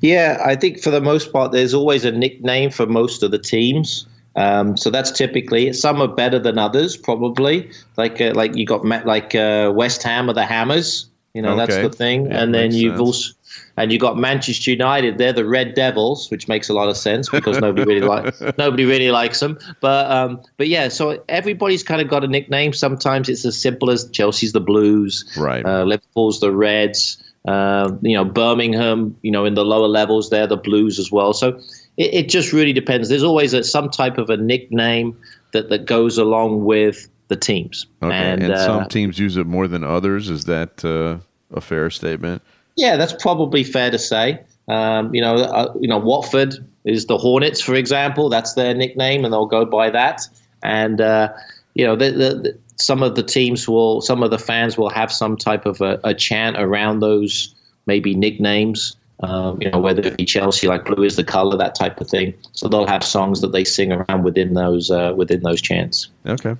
Yeah, 0.00 0.42
I 0.44 0.56
think 0.56 0.80
for 0.80 0.90
the 0.90 1.00
most 1.00 1.32
part, 1.32 1.52
there's 1.52 1.74
always 1.74 2.04
a 2.04 2.10
nickname 2.10 2.70
for 2.70 2.86
most 2.86 3.22
of 3.22 3.30
the 3.30 3.38
teams. 3.38 4.06
Um, 4.34 4.76
so 4.76 4.88
that's 4.88 5.10
typically 5.10 5.72
some 5.72 6.00
are 6.00 6.08
better 6.08 6.38
than 6.38 6.58
others, 6.58 6.96
probably. 6.96 7.70
Like 7.96 8.20
uh, 8.20 8.32
like 8.34 8.56
you 8.56 8.64
got 8.64 8.84
like 8.84 9.34
uh, 9.34 9.72
West 9.74 10.02
Ham 10.04 10.30
or 10.30 10.32
the 10.32 10.46
Hammers. 10.46 11.08
You 11.34 11.42
know, 11.42 11.50
okay. 11.50 11.66
that's 11.66 11.76
the 11.76 11.96
thing. 11.96 12.26
Yeah, 12.26 12.42
and 12.42 12.54
then 12.54 12.72
you've 12.72 12.96
sense. 12.96 13.00
also 13.00 13.32
and 13.76 13.92
you 13.92 13.98
got 13.98 14.16
Manchester 14.16 14.70
United. 14.70 15.18
They're 15.18 15.32
the 15.32 15.44
Red 15.44 15.74
Devils, 15.74 16.30
which 16.30 16.48
makes 16.48 16.68
a 16.68 16.72
lot 16.72 16.88
of 16.88 16.96
sense 16.96 17.28
because 17.28 17.58
nobody 17.60 17.84
really 17.84 18.06
like 18.06 18.34
nobody 18.58 18.84
really 18.84 19.10
likes 19.10 19.40
them. 19.40 19.58
But 19.80 20.10
um, 20.10 20.42
but 20.56 20.68
yeah, 20.68 20.88
so 20.88 21.22
everybody's 21.28 21.82
kind 21.82 22.00
of 22.00 22.08
got 22.08 22.24
a 22.24 22.28
nickname. 22.28 22.72
Sometimes 22.72 23.28
it's 23.28 23.44
as 23.44 23.60
simple 23.60 23.90
as 23.90 24.08
Chelsea's 24.10 24.52
the 24.52 24.60
Blues, 24.60 25.24
right? 25.36 25.64
Uh, 25.64 25.84
Liverpool's 25.84 26.40
the 26.40 26.52
Reds. 26.52 27.22
Uh, 27.46 27.92
you 28.02 28.14
know, 28.14 28.24
Birmingham. 28.24 29.16
You 29.22 29.30
know, 29.30 29.44
in 29.44 29.54
the 29.54 29.64
lower 29.64 29.88
levels, 29.88 30.30
they're 30.30 30.46
the 30.46 30.56
Blues 30.56 30.98
as 30.98 31.12
well. 31.12 31.32
So 31.32 31.60
it, 31.96 32.14
it 32.14 32.28
just 32.28 32.52
really 32.52 32.72
depends. 32.72 33.08
There's 33.08 33.22
always 33.22 33.54
a, 33.54 33.62
some 33.62 33.90
type 33.90 34.18
of 34.18 34.28
a 34.30 34.36
nickname 34.36 35.16
that 35.52 35.68
that 35.70 35.86
goes 35.86 36.18
along 36.18 36.64
with 36.64 37.08
the 37.28 37.36
teams. 37.36 37.86
Okay, 38.02 38.14
and, 38.14 38.42
and 38.42 38.58
some 38.58 38.82
uh, 38.82 38.88
teams 38.88 39.18
use 39.18 39.36
it 39.36 39.46
more 39.46 39.68
than 39.68 39.84
others. 39.84 40.28
Is 40.28 40.44
that 40.46 40.84
uh, 40.84 41.18
a 41.54 41.60
fair 41.60 41.90
statement? 41.90 42.42
Yeah, 42.78 42.96
that's 42.96 43.12
probably 43.12 43.64
fair 43.64 43.90
to 43.90 43.98
say. 43.98 44.38
Um, 44.68 45.12
you 45.12 45.20
know, 45.20 45.34
uh, 45.34 45.74
you 45.80 45.88
know, 45.88 45.98
Watford 45.98 46.54
is 46.84 47.06
the 47.06 47.18
Hornets, 47.18 47.60
for 47.60 47.74
example. 47.74 48.28
That's 48.28 48.54
their 48.54 48.72
nickname, 48.72 49.24
and 49.24 49.34
they'll 49.34 49.46
go 49.46 49.64
by 49.64 49.90
that. 49.90 50.22
And 50.62 51.00
uh, 51.00 51.32
you 51.74 51.84
know, 51.84 51.96
the, 51.96 52.10
the, 52.12 52.34
the, 52.34 52.58
some 52.76 53.02
of 53.02 53.16
the 53.16 53.24
teams 53.24 53.68
will, 53.68 54.00
some 54.00 54.22
of 54.22 54.30
the 54.30 54.38
fans 54.38 54.78
will 54.78 54.90
have 54.90 55.10
some 55.10 55.36
type 55.36 55.66
of 55.66 55.80
a, 55.80 55.98
a 56.04 56.14
chant 56.14 56.56
around 56.56 57.00
those 57.00 57.52
maybe 57.86 58.14
nicknames. 58.14 58.94
Um, 59.24 59.60
you 59.60 59.68
know, 59.72 59.80
whether 59.80 60.00
it 60.02 60.16
be 60.16 60.24
Chelsea, 60.24 60.68
like 60.68 60.84
blue 60.84 61.02
is 61.02 61.16
the 61.16 61.24
color, 61.24 61.56
that 61.56 61.74
type 61.74 62.00
of 62.00 62.06
thing. 62.06 62.32
So 62.52 62.68
they'll 62.68 62.86
have 62.86 63.02
songs 63.02 63.40
that 63.40 63.50
they 63.50 63.64
sing 63.64 63.90
around 63.90 64.22
within 64.22 64.54
those 64.54 64.92
uh, 64.92 65.14
within 65.16 65.42
those 65.42 65.60
chants. 65.60 66.08
Okay. 66.24 66.54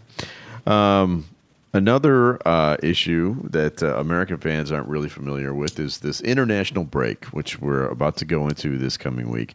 Um, 0.66 1.24
another 1.72 2.46
uh, 2.46 2.76
issue 2.82 3.48
that 3.48 3.82
uh, 3.82 3.96
American 3.96 4.38
fans 4.38 4.72
aren't 4.72 4.88
really 4.88 5.08
familiar 5.08 5.54
with 5.54 5.78
is 5.78 5.98
this 5.98 6.20
international 6.20 6.84
break, 6.84 7.26
which 7.26 7.60
we're 7.60 7.86
about 7.86 8.16
to 8.18 8.24
go 8.24 8.48
into 8.48 8.78
this 8.78 8.96
coming 8.96 9.30
week. 9.30 9.54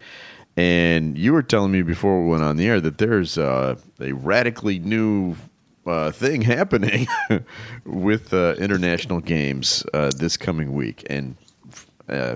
And 0.56 1.18
you 1.18 1.34
were 1.34 1.42
telling 1.42 1.72
me 1.72 1.82
before 1.82 2.24
we 2.24 2.30
went 2.30 2.44
on 2.44 2.58
the 2.58 2.68
air 2.68 2.80
that 2.80 3.00
there's 3.00 3.38
uh, 3.38 3.76
a 4.00 4.12
radically 4.14 4.80
new 4.80 5.36
uh, 5.86 6.12
thing 6.12 6.42
happening 6.44 7.08
with 7.86 8.34
uh, 8.34 8.56
international 8.60 9.20
games 9.20 9.84
uh, 9.94 10.12
this 10.16 10.38
coming 10.38 10.74
week 10.74 11.06
and 11.10 11.36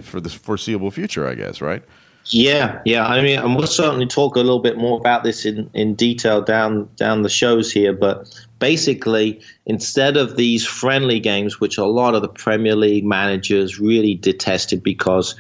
for 0.02 0.20
the 0.20 0.30
foreseeable 0.30 0.90
future, 0.90 1.28
I 1.28 1.36
guess, 1.36 1.62
right? 1.62 1.84
Yeah, 2.30 2.82
yeah. 2.86 3.06
I 3.06 3.22
mean, 3.22 3.40
and 3.40 3.56
we'll 3.56 3.68
certainly 3.68 4.06
talk 4.06 4.36
a 4.36 4.40
little 4.40 4.60
bit 4.60 4.78
more 4.78 4.98
about 4.98 5.24
this 5.24 5.46
in, 5.46 5.70
in 5.74 5.96
detail 5.96 6.42
down 6.42 6.90
down 6.96 7.22
the 7.22 7.30
shows 7.30 7.72
here. 7.72 7.94
But 7.94 8.28
basically, 8.60 9.42
instead 9.66 10.18
of 10.18 10.36
these 10.36 10.66
friendly 10.66 11.20
games, 11.20 11.60
which 11.60 11.78
a 11.78 11.86
lot 11.86 12.16
of 12.16 12.22
the 12.22 12.30
Premier 12.30 12.76
League 12.76 13.06
managers 13.06 13.80
really 13.80 14.16
detested 14.16 14.84
because 14.84 15.36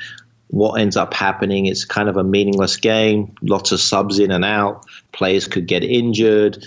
what 0.47 0.80
ends 0.80 0.95
up 0.95 1.13
happening 1.13 1.65
is 1.65 1.84
kind 1.84 2.08
of 2.08 2.15
a 2.15 2.23
meaningless 2.23 2.78
game, 2.78 3.36
lots 3.41 3.73
of 3.73 3.82
subs 3.82 4.17
in 4.17 4.32
and 4.32 4.45
out, 4.45 4.86
players 5.12 5.45
could 5.45 5.67
get 5.67 5.84
injured. 5.84 6.63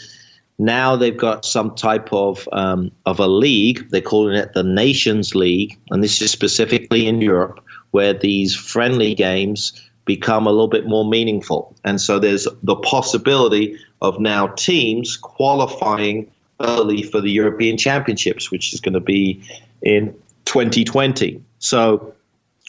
Now 0.59 0.97
they've 0.97 1.17
got 1.17 1.47
some 1.47 1.75
type 1.75 2.13
of 2.13 2.47
um, 2.53 2.91
of 3.07 3.19
a 3.19 3.27
league. 3.27 3.89
They're 3.89 4.03
calling 4.03 4.37
it 4.37 4.53
the 4.53 4.63
Nations 4.63 5.35
League, 5.35 5.79
and 5.91 6.05
this 6.05 6.21
is 6.21 6.31
specifically 6.31 7.07
in 7.07 7.23
Europe, 7.23 7.61
where 7.93 8.13
these 8.13 8.55
friendly 8.55 9.15
games 9.15 9.73
become 10.17 10.45
a 10.45 10.51
little 10.51 10.67
bit 10.67 10.87
more 10.89 11.05
meaningful. 11.05 11.73
And 11.85 12.01
so 12.01 12.19
there's 12.19 12.49
the 12.65 12.75
possibility 12.75 13.79
of 14.03 14.19
now 14.19 14.49
teams 14.49 15.17
qualifying 15.17 16.29
early 16.59 17.05
for 17.05 17.21
the 17.21 17.31
European 17.31 17.77
Championships, 17.77 18.51
which 18.51 18.75
is 18.75 18.81
going 18.81 18.95
to 18.95 19.07
be 19.17 19.41
in 19.83 20.13
2020. 20.47 21.41
So, 21.61 22.13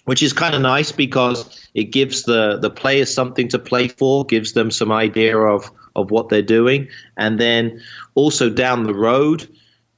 which 0.06 0.22
is 0.22 0.34
kind 0.34 0.54
of 0.54 0.62
nice 0.62 0.92
because 0.92 1.68
it 1.74 1.86
gives 1.86 2.24
the, 2.24 2.60
the 2.62 2.70
players 2.70 3.12
something 3.12 3.48
to 3.48 3.58
play 3.58 3.88
for, 3.88 4.24
gives 4.24 4.54
them 4.54 4.70
some 4.70 4.92
idea 4.92 5.36
of, 5.40 5.72
of 5.96 6.12
what 6.12 6.30
they're 6.30 6.44
doing. 6.60 6.88
And 7.18 7.40
then 7.40 7.82
also 8.14 8.52
down 8.52 8.84
the 8.84 8.94
road, 8.94 9.48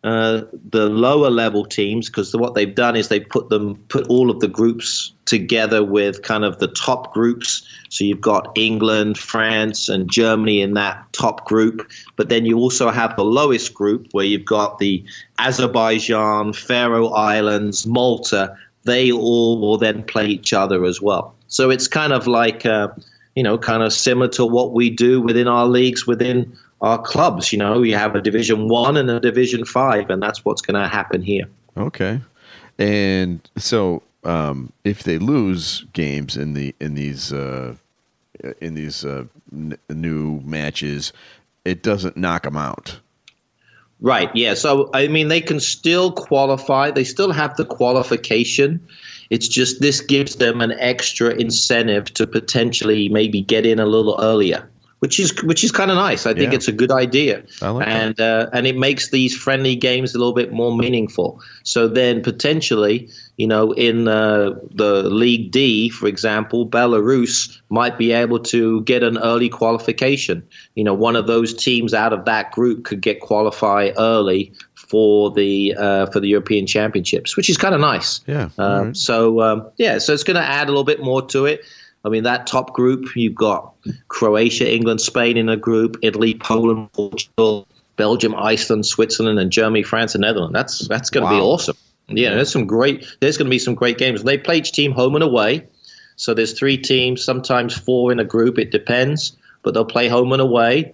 uh, 0.04 0.42
the 0.70 0.90
lower 0.90 1.30
level 1.30 1.66
teams 1.66 2.10
because 2.10 2.36
what 2.36 2.56
they've 2.56 2.76
done 2.76 2.96
is 2.96 3.08
they've 3.08 3.30
put 3.30 3.48
them 3.48 3.76
put 3.88 4.06
all 4.08 4.30
of 4.30 4.42
the 4.42 4.50
groups 4.50 5.14
together 5.24 5.82
with 5.82 6.24
kind 6.24 6.44
of 6.44 6.60
the 6.60 6.68
top 6.68 7.14
groups. 7.14 7.66
So 7.88 8.04
you've 8.04 8.20
got 8.20 8.52
England, 8.58 9.18
France 9.18 9.88
and 9.88 10.12
Germany 10.12 10.60
in 10.60 10.74
that 10.74 11.02
top 11.14 11.46
group. 11.46 11.90
But 12.18 12.28
then 12.28 12.46
you 12.46 12.58
also 12.58 12.92
have 12.92 13.16
the 13.16 13.24
lowest 13.24 13.74
group 13.74 14.08
where 14.12 14.26
you've 14.26 14.46
got 14.46 14.80
the 14.80 15.02
Azerbaijan, 15.40 16.52
Faroe 16.52 17.08
Islands, 17.08 17.88
Malta. 17.88 18.58
They 18.84 19.10
all 19.10 19.58
will 19.62 19.78
then 19.78 20.04
play 20.04 20.28
each 20.28 20.52
other 20.52 20.84
as 20.84 21.02
well. 21.02 21.34
So 21.48 21.70
it's 21.70 21.88
kind 21.88 22.12
of 22.12 22.28
like 22.28 22.66
uh, 22.66 22.90
you 23.36 23.44
know 23.44 23.58
kind 23.58 23.84
of 23.84 23.94
similar 23.94 24.28
to 24.30 24.46
what 24.46 24.74
we 24.74 24.90
do 24.90 25.22
within 25.22 25.48
our 25.48 25.66
leagues 25.66 26.06
within 26.06 26.52
our 26.84 27.02
clubs. 27.02 27.52
You 27.52 27.58
know, 27.58 27.82
you 27.82 27.96
have 27.96 28.14
a 28.14 28.22
Division 28.22 28.68
One 28.68 28.98
and 28.98 29.10
a 29.10 29.20
Division 29.20 29.66
Five, 29.66 30.12
and 30.12 30.22
that's 30.22 30.46
what's 30.46 30.62
going 30.62 30.80
to 30.80 30.88
happen 30.88 31.24
here. 31.24 31.46
Okay, 31.76 32.22
and 32.78 33.40
so 33.58 34.04
um, 34.24 34.72
if 34.84 35.04
they 35.04 35.18
lose 35.18 35.86
games 35.94 36.38
in 36.38 36.54
the 36.54 36.76
in 36.80 36.94
these 36.94 37.34
uh, 37.34 37.76
in 38.62 38.76
these 38.76 39.04
uh, 39.04 39.26
n- 39.52 39.78
new 39.90 40.42
matches, 40.42 41.14
it 41.66 41.82
doesn't 41.82 42.18
knock 42.18 42.44
them 42.44 42.58
out. 42.58 43.00
Right. 44.02 44.30
Yeah. 44.36 44.54
So 44.54 44.90
I 44.94 45.08
mean, 45.08 45.30
they 45.30 45.42
can 45.42 45.62
still 45.62 46.12
qualify. 46.12 46.92
They 46.92 47.06
still 47.06 47.32
have 47.32 47.56
the 47.56 47.66
qualification. 47.66 48.86
It's 49.30 49.48
just 49.48 49.80
this 49.80 50.02
gives 50.02 50.36
them 50.36 50.60
an 50.60 50.74
extra 50.74 51.30
incentive 51.30 52.14
to 52.16 52.28
potentially 52.28 53.08
maybe 53.08 53.42
get 53.42 53.66
in 53.66 53.80
a 53.80 53.86
little 53.86 54.20
earlier 54.20 54.70
which 55.04 55.20
is 55.20 55.34
which 55.44 55.66
is 55.66 55.72
kind 55.74 55.92
of 55.92 55.98
nice. 55.98 56.26
I 56.26 56.34
think 56.34 56.54
yeah. 56.54 56.56
it's 56.56 56.70
a 56.70 56.72
good 56.72 56.90
idea, 56.90 57.44
like 57.62 57.86
and 57.86 58.18
uh, 58.22 58.50
and 58.54 58.66
it 58.66 58.78
makes 58.78 59.10
these 59.10 59.36
friendly 59.36 59.76
games 59.76 60.16
a 60.16 60.18
little 60.18 60.32
bit 60.32 60.54
more 60.54 60.74
meaningful. 60.74 61.42
So 61.64 61.90
then 61.90 62.22
potentially, 62.22 63.10
you 63.36 63.46
know, 63.46 63.74
in 63.74 64.08
uh, 64.08 64.52
the 64.72 65.04
League 65.04 65.52
D, 65.52 65.90
for 65.90 66.08
example, 66.08 66.66
Belarus 66.66 67.60
might 67.68 67.98
be 67.98 68.14
able 68.14 68.40
to 68.44 68.80
get 68.84 69.04
an 69.04 69.18
early 69.18 69.50
qualification. 69.50 70.42
You 70.76 70.86
know, 70.86 70.94
one 70.94 71.18
of 71.18 71.28
those 71.28 71.54
teams 71.54 71.94
out 71.94 72.14
of 72.14 72.24
that 72.24 72.54
group 72.54 72.86
could 72.86 73.02
get 73.02 73.20
qualify 73.20 73.92
early 73.98 74.54
for 74.74 75.32
the 75.32 75.76
uh, 75.78 76.06
for 76.06 76.22
the 76.22 76.28
European 76.30 76.66
Championships, 76.66 77.36
which 77.36 77.50
is 77.50 77.58
kind 77.58 77.76
of 77.76 77.82
nice. 77.82 78.22
Yeah. 78.26 78.48
Uh, 78.58 78.86
right. 78.86 78.96
So 78.96 79.42
um, 79.42 79.70
yeah, 79.76 79.98
so 79.98 80.14
it's 80.14 80.24
going 80.24 80.38
to 80.38 80.48
add 80.48 80.68
a 80.68 80.72
little 80.72 80.86
bit 80.86 81.02
more 81.04 81.22
to 81.28 81.46
it. 81.46 81.66
I 82.06 82.10
mean, 82.10 82.24
that 82.24 82.48
top 82.48 82.74
group, 82.74 83.16
you've 83.16 83.36
got 83.36 83.74
Croatia, 84.10 84.72
England, 84.72 85.02
Spain 85.02 85.38
in 85.38 85.48
a 85.50 85.56
group, 85.56 85.98
Italy, 86.02 86.34
Poland, 86.34 86.92
Portugal, 86.92 87.68
Belgium, 87.96 88.36
Iceland, 88.36 88.86
Switzerland, 88.86 89.40
and 89.40 89.52
Germany, 89.52 89.84
France, 89.84 90.14
and 90.16 90.22
Netherlands. 90.22 90.54
That's 90.54 90.88
that's 90.88 91.10
going 91.10 91.26
to 91.26 91.30
be 91.30 91.42
awesome. 91.42 91.78
Yeah, 92.08 92.36
there's 92.36 92.52
some 92.52 92.68
great. 92.68 93.06
There's 93.22 93.38
going 93.38 93.46
to 93.46 93.52
be 93.52 93.60
some 93.60 93.76
great 93.76 93.98
games. 93.98 94.24
They 94.24 94.38
play 94.38 94.58
each 94.58 94.74
team 94.74 94.92
home 94.92 95.16
and 95.16 95.24
away, 95.24 95.66
so 96.18 96.34
there's 96.34 96.58
three 96.58 96.78
teams, 96.78 97.24
sometimes 97.24 97.78
four 97.78 98.12
in 98.12 98.20
a 98.20 98.26
group. 98.26 98.60
It 98.60 98.72
depends, 98.72 99.36
but 99.62 99.74
they'll 99.74 99.86
play 99.86 100.10
home 100.10 100.34
and 100.34 100.42
away, 100.42 100.94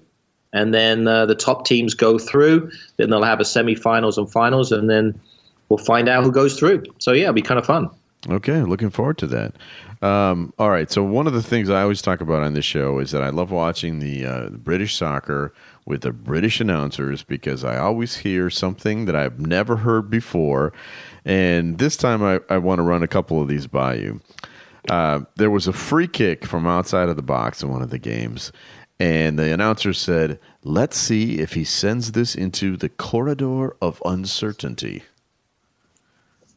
and 0.54 0.74
then 0.74 1.08
uh, 1.08 1.26
the 1.26 1.36
top 1.36 1.66
teams 1.66 1.96
go 1.96 2.20
through. 2.20 2.70
Then 2.98 3.10
they'll 3.10 3.24
have 3.24 3.40
a 3.40 3.46
semi-finals 3.46 4.18
and 4.18 4.32
finals, 4.32 4.72
and 4.72 4.90
then 4.90 5.20
we'll 5.70 5.80
find 5.80 6.08
out 6.08 6.24
who 6.24 6.32
goes 6.32 6.60
through. 6.60 6.84
So 7.00 7.14
yeah, 7.14 7.24
it'll 7.24 7.34
be 7.34 7.42
kind 7.42 7.60
of 7.60 7.66
fun. 7.66 7.90
Okay, 8.28 8.64
looking 8.64 8.90
forward 8.90 9.18
to 9.20 9.28
that. 9.28 9.54
Um, 10.02 10.54
all 10.60 10.70
right, 10.70 10.92
so 10.92 11.04
one 11.04 11.26
of 11.26 11.32
the 11.32 11.42
things 11.42 11.70
I 11.70 11.82
always 11.82 12.02
talk 12.02 12.20
about 12.20 12.44
on 12.44 12.54
this 12.54 12.66
show 12.66 13.00
is 13.00 13.12
that 13.12 13.24
I 13.24 13.30
love 13.30 13.50
watching 13.50 14.00
the 14.00 14.26
uh, 14.26 14.50
British 14.50 14.96
soccer 14.98 15.54
with 15.86 16.02
the 16.02 16.12
British 16.12 16.60
announcers 16.60 17.24
because 17.24 17.64
I 17.64 17.78
always 17.78 18.18
hear 18.18 18.50
something 18.50 19.06
that 19.06 19.16
I've 19.16 19.40
never 19.40 19.78
heard 19.78 20.10
before. 20.10 20.74
And 21.24 21.78
this 21.78 21.96
time 21.96 22.22
I, 22.22 22.42
I 22.50 22.58
want 22.58 22.80
to 22.80 22.84
run 22.84 23.04
a 23.04 23.08
couple 23.08 23.42
of 23.42 23.48
these 23.48 23.68
by 23.68 23.96
you. 23.96 24.20
Uh, 24.90 25.22
there 25.36 25.52
was 25.52 25.68
a 25.68 25.74
free 25.74 26.08
kick 26.08 26.46
from 26.46 26.68
outside 26.68 27.08
of 27.08 27.16
the 27.16 27.22
box 27.22 27.64
in 27.64 27.70
one 27.70 27.82
of 27.82 27.90
the 27.90 28.00
games, 28.00 28.52
and 29.00 29.40
the 29.40 29.54
announcer 29.54 29.94
said, 29.94 30.40
Let's 30.64 30.98
see 30.98 31.40
if 31.40 31.54
he 31.54 31.64
sends 31.64 32.12
this 32.12 32.36
into 32.36 32.76
the 32.76 32.90
corridor 32.90 33.76
of 33.82 34.02
uncertainty. 34.06 35.04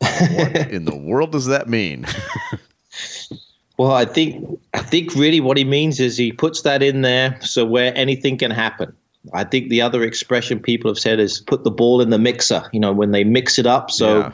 What 0.03 0.71
in 0.71 0.85
the 0.85 0.97
world 0.97 1.33
does 1.33 1.47
that 1.47 1.69
mean? 1.69 2.07
Well, 3.79 3.93
I 3.93 4.05
think 4.05 4.47
I 4.75 4.81
think 4.81 5.15
really 5.15 5.41
what 5.41 5.57
he 5.57 5.65
means 5.65 5.99
is 5.99 6.17
he 6.17 6.31
puts 6.31 6.63
that 6.63 6.83
in 6.83 7.01
there 7.01 7.39
so 7.41 7.65
where 7.65 7.93
anything 7.97 8.37
can 8.37 8.51
happen. 8.51 8.93
I 9.33 9.45
think 9.45 9.71
the 9.71 9.81
other 9.81 10.03
expression 10.03 10.61
people 10.61 10.91
have 10.91 10.99
said 10.99 11.19
is 11.19 11.41
put 11.41 11.65
the 11.65 11.71
ball 11.71 12.01
in 12.01 12.11
the 12.11 12.19
mixer. 12.19 12.63
You 12.73 12.81
know, 12.81 12.93
when 12.93 13.13
they 13.13 13.25
mix 13.25 13.59
it 13.59 13.67
up, 13.67 13.91
so 13.91 14.19
Yeah. 14.19 14.33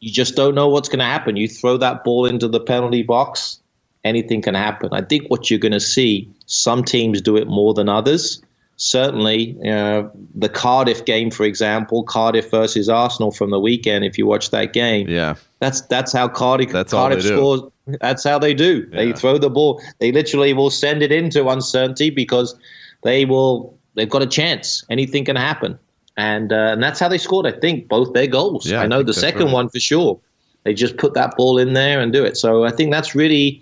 you 0.00 0.12
just 0.12 0.34
don't 0.34 0.54
know 0.54 0.68
what's 0.68 0.88
going 0.88 0.98
to 0.98 1.04
happen. 1.04 1.36
You 1.36 1.46
throw 1.48 1.76
that 1.78 2.04
ball 2.04 2.26
into 2.26 2.48
the 2.48 2.60
penalty 2.60 3.02
box, 3.02 3.60
anything 4.04 4.42
can 4.42 4.54
happen. 4.54 4.88
I 4.92 5.02
think 5.02 5.28
what 5.28 5.50
you're 5.50 5.60
going 5.60 5.72
to 5.72 5.80
see, 5.80 6.28
some 6.46 6.82
teams 6.82 7.20
do 7.20 7.36
it 7.36 7.46
more 7.46 7.74
than 7.74 7.88
others. 7.88 8.42
Certainly, 8.80 9.56
uh, 9.68 10.04
the 10.36 10.48
Cardiff 10.48 11.04
game, 11.04 11.30
for 11.32 11.42
example, 11.44 12.04
Cardiff 12.04 12.48
versus 12.50 12.88
Arsenal 12.88 13.32
from 13.32 13.50
the 13.50 13.58
weekend. 13.58 14.04
If 14.04 14.16
you 14.16 14.24
watch 14.24 14.50
that 14.50 14.72
game, 14.72 15.08
Yeah. 15.08 15.34
that's 15.58 15.80
that's 15.82 16.12
how 16.12 16.28
Cardiff 16.28 16.70
That's 16.70 16.92
Cardiff 16.92 17.22
they 17.24 17.28
do. 17.30 17.36
scores. 17.36 17.60
That's 18.00 18.22
how 18.22 18.38
they 18.38 18.54
do. 18.54 18.86
They 18.86 19.12
throw 19.12 19.36
the 19.36 19.50
ball. 19.50 19.82
They 19.98 20.12
literally 20.12 20.52
will 20.52 20.70
send 20.70 21.02
it 21.02 21.10
into 21.10 21.48
uncertainty 21.48 22.10
because 22.10 22.54
they 23.02 23.24
will. 23.24 23.74
They've 23.96 24.08
got 24.08 24.22
a 24.22 24.26
chance. 24.26 24.84
Anything 24.90 25.24
can 25.24 25.34
happen, 25.36 25.76
and 26.16 26.52
uh, 26.52 26.70
and 26.72 26.80
that's 26.82 27.00
how 27.00 27.08
they 27.08 27.18
scored. 27.18 27.46
I 27.46 27.52
think 27.58 27.88
both 27.88 28.12
their 28.12 28.28
goals. 28.28 28.64
Yeah, 28.70 28.80
I 28.80 28.84
I 28.84 28.86
know 28.86 28.98
think 28.98 29.08
the 29.08 29.14
second 29.14 29.46
right. 29.46 29.54
one 29.54 29.68
for 29.70 29.80
sure. 29.80 30.20
They 30.64 30.72
just 30.74 30.98
put 30.98 31.14
that 31.14 31.34
ball 31.36 31.58
in 31.58 31.72
there 31.72 32.00
and 32.00 32.12
do 32.12 32.24
it. 32.24 32.36
So 32.36 32.64
I 32.64 32.70
think 32.70 32.92
that's 32.92 33.14
really, 33.14 33.60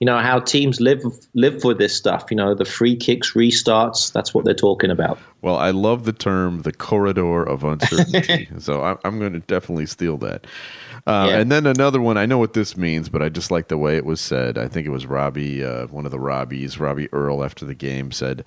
you 0.00 0.04
know, 0.06 0.18
how 0.18 0.38
teams 0.40 0.80
live 0.80 1.02
live 1.34 1.60
for 1.62 1.72
this 1.74 1.94
stuff. 1.96 2.26
You 2.30 2.36
know, 2.36 2.54
the 2.54 2.64
free 2.64 2.96
kicks, 2.96 3.32
restarts. 3.32 4.12
That's 4.12 4.34
what 4.34 4.44
they're 4.44 4.52
talking 4.54 4.90
about. 4.90 5.18
Well, 5.42 5.56
I 5.56 5.70
love 5.70 6.04
the 6.04 6.12
term 6.12 6.62
the 6.62 6.72
corridor 6.72 7.42
of 7.44 7.64
uncertainty. 7.64 8.48
so 8.58 8.82
I'm, 8.82 8.98
I'm 9.04 9.18
going 9.18 9.32
to 9.32 9.40
definitely 9.40 9.86
steal 9.86 10.16
that. 10.18 10.46
Uh, 11.06 11.26
Yeah. 11.30 11.38
And 11.38 11.52
then 11.52 11.66
another 11.66 12.00
one, 12.00 12.16
I 12.18 12.26
know 12.26 12.38
what 12.38 12.52
this 12.52 12.76
means, 12.76 13.08
but 13.08 13.22
I 13.22 13.28
just 13.28 13.50
like 13.50 13.68
the 13.68 13.78
way 13.78 13.96
it 13.96 14.04
was 14.04 14.20
said. 14.20 14.58
I 14.58 14.66
think 14.68 14.86
it 14.86 14.90
was 14.90 15.06
Robbie, 15.06 15.64
uh, 15.64 15.86
one 15.86 16.04
of 16.04 16.10
the 16.10 16.18
Robbies, 16.18 16.80
Robbie 16.80 17.08
Earle, 17.12 17.44
after 17.44 17.64
the 17.64 17.74
game 17.74 18.10
said, 18.12 18.44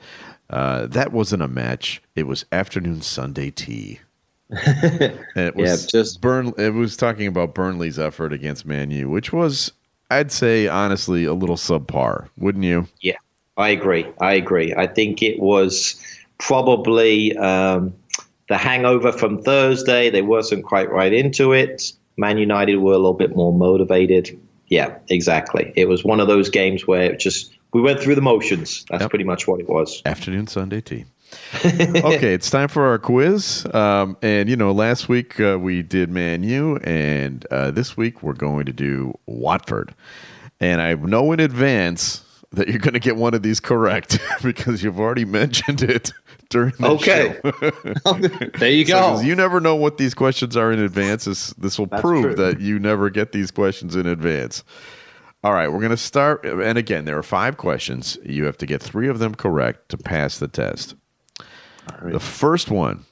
uh, 0.49 0.85
That 0.87 1.11
wasn't 1.13 1.41
a 1.41 1.47
match. 1.47 2.01
It 2.15 2.27
was 2.27 2.45
afternoon 2.51 3.01
Sunday 3.01 3.49
tea. 3.49 3.99
it 4.51 5.55
was 5.55 5.83
Yeah, 5.93 5.99
just- 5.99 6.21
Burn. 6.21 6.53
It 6.57 6.73
was 6.73 6.97
talking 6.97 7.27
about 7.27 7.53
Burnley's 7.55 7.97
effort 7.99 8.33
against 8.33 8.65
Man 8.65 8.91
U, 8.91 9.09
which 9.09 9.31
was, 9.31 9.71
I'd 10.09 10.31
say, 10.31 10.67
honestly, 10.67 11.25
a 11.25 11.33
little 11.33 11.55
subpar, 11.55 12.29
wouldn't 12.37 12.63
you? 12.63 12.87
Yeah, 13.01 13.17
I 13.57 13.69
agree. 13.69 14.07
I 14.19 14.33
agree. 14.33 14.73
I 14.75 14.87
think 14.87 15.21
it 15.21 15.39
was 15.39 16.01
probably 16.39 17.37
um, 17.37 17.93
the 18.47 18.57
hangover 18.57 19.11
from 19.11 19.41
Thursday. 19.43 20.09
They 20.09 20.21
wasn't 20.23 20.65
quite 20.65 20.89
right 20.89 21.13
into 21.13 21.51
it. 21.53 21.93
Man 22.17 22.37
United 22.37 22.77
were 22.77 22.93
a 22.93 22.97
little 22.97 23.13
bit 23.13 23.35
more 23.35 23.53
motivated. 23.53 24.37
Yeah, 24.67 24.97
exactly. 25.09 25.71
It 25.75 25.87
was 25.87 26.03
one 26.03 26.19
of 26.19 26.27
those 26.27 26.49
games 26.49 26.87
where 26.87 27.03
it 27.13 27.19
just 27.19 27.51
we 27.73 27.81
went 27.81 27.99
through 27.99 28.15
the 28.15 28.21
motions. 28.21 28.85
That's 28.89 29.01
Yep. 29.01 29.09
pretty 29.11 29.25
much 29.25 29.47
what 29.47 29.59
it 29.59 29.69
was. 29.69 30.01
Afternoon 30.05 30.47
Sunday 30.47 30.81
tea. 30.81 31.05
Okay, 31.65 32.33
it's 32.33 32.49
time 32.49 32.67
for 32.67 32.85
our 32.87 32.97
quiz. 32.99 33.65
Um, 33.73 34.17
and 34.21 34.49
you 34.49 34.55
know, 34.55 34.71
last 34.71 35.09
week 35.09 35.39
uh, 35.39 35.57
we 35.59 35.81
did 35.81 36.09
Man 36.09 36.43
U, 36.43 36.77
and 36.77 37.45
uh, 37.51 37.71
this 37.71 37.95
week 37.97 38.23
we're 38.23 38.33
going 38.33 38.65
to 38.65 38.73
do 38.73 39.13
Watford. 39.25 39.93
And 40.59 40.81
I 40.81 40.93
know 40.95 41.31
in 41.31 41.39
advance 41.39 42.23
that 42.51 42.67
you're 42.67 42.79
going 42.79 42.93
to 42.95 42.99
get 42.99 43.15
one 43.15 43.33
of 43.33 43.43
these 43.43 43.59
correct 43.59 44.19
because 44.43 44.83
you've 44.83 44.99
already 44.99 45.25
mentioned 45.25 45.81
it 45.83 46.11
during 46.49 46.73
the 46.79 46.87
Okay. 46.89 47.37
show. 47.43 48.49
There 48.59 48.69
you 48.71 48.83
So, 49.19 49.21
you 49.21 49.35
never 49.35 49.59
know 49.61 49.75
what 49.75 49.97
these 49.97 50.13
questions 50.15 50.57
are 50.57 50.71
in 50.71 50.79
advance. 50.79 51.25
This, 51.25 51.51
this 51.51 51.77
will 51.77 51.85
That's 51.85 52.01
prove 52.01 52.23
true. 52.23 52.35
that 52.35 52.59
you 52.59 52.79
never 52.79 53.09
get 53.09 53.31
these 53.31 53.51
questions 53.51 53.95
in 53.95 54.07
advance. 54.07 54.63
All 55.43 55.53
right, 55.53 55.71
we're 55.71 55.79
going 55.79 55.91
to 55.91 55.97
start. 55.97 56.43
And 56.45 56.77
again, 56.77 57.05
there 57.05 57.17
are 57.17 57.23
five 57.23 57.55
questions. 57.55 58.17
You 58.25 58.43
have 58.45 58.57
to 58.57 58.65
get 58.65 58.81
three 58.81 59.07
of 59.07 59.19
them 59.19 59.35
correct 59.35 59.87
to 59.89 59.97
pass 59.97 60.37
the 60.39 60.47
test. 60.49 60.95
The 62.03 62.19
first 62.19 62.69
one 62.71 63.05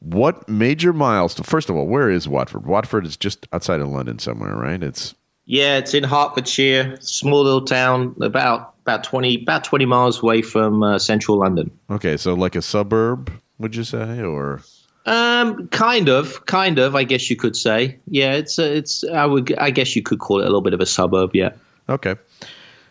What 0.00 0.48
major 0.48 0.92
milestone? 0.92 1.44
First 1.44 1.70
of 1.70 1.76
all, 1.76 1.86
where 1.86 2.10
is 2.10 2.28
Watford? 2.28 2.66
Watford 2.66 3.06
is 3.06 3.16
just 3.16 3.46
outside 3.52 3.80
of 3.80 3.88
London 3.88 4.18
somewhere, 4.18 4.56
right? 4.56 4.82
It's 4.82 5.14
Yeah, 5.46 5.78
it's 5.78 5.94
in 5.94 6.04
Hertfordshire, 6.04 6.96
small 7.00 7.42
little 7.42 7.64
town, 7.64 8.14
about 8.20 8.74
about 8.82 9.04
twenty 9.04 9.42
about 9.42 9.64
twenty 9.64 9.84
miles 9.86 10.22
away 10.22 10.42
from 10.42 10.82
uh, 10.82 10.98
central 10.98 11.38
London. 11.38 11.70
okay, 11.90 12.16
so 12.16 12.34
like 12.34 12.56
a 12.56 12.62
suburb, 12.62 13.30
would 13.58 13.76
you 13.76 13.84
say? 13.84 14.20
Or 14.22 14.62
Um, 15.06 15.68
kind 15.68 16.08
of, 16.08 16.46
kind 16.46 16.78
of. 16.78 16.94
I 16.94 17.04
guess 17.04 17.28
you 17.30 17.36
could 17.36 17.56
say. 17.56 17.98
Yeah, 18.08 18.32
it's 18.34 18.58
a, 18.58 18.76
it's. 18.76 19.04
I 19.04 19.26
would. 19.26 19.56
I 19.58 19.70
guess 19.70 19.94
you 19.96 20.02
could 20.02 20.18
call 20.18 20.40
it 20.40 20.44
a 20.44 20.46
little 20.46 20.60
bit 20.62 20.74
of 20.74 20.80
a 20.80 20.86
suburb. 20.86 21.30
Yeah. 21.34 21.50
Okay. 21.88 22.16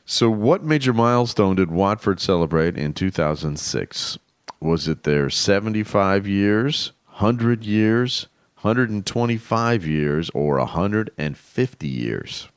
So, 0.06 0.30
what 0.30 0.63
major 0.63 0.91
milestone 0.93 1.56
did 1.56 1.71
Watford 1.71 2.19
celebrate 2.19 2.78
in 2.78 2.93
2006? 2.93 4.17
Was 4.62 4.88
it 4.88 5.04
their 5.04 5.30
75 5.30 6.28
years, 6.28 6.91
100 7.08 7.65
years, 7.65 8.28
125 8.62 9.88
years, 9.88 10.30
or 10.36 10.60
150 10.60 11.88
years? 11.88 12.47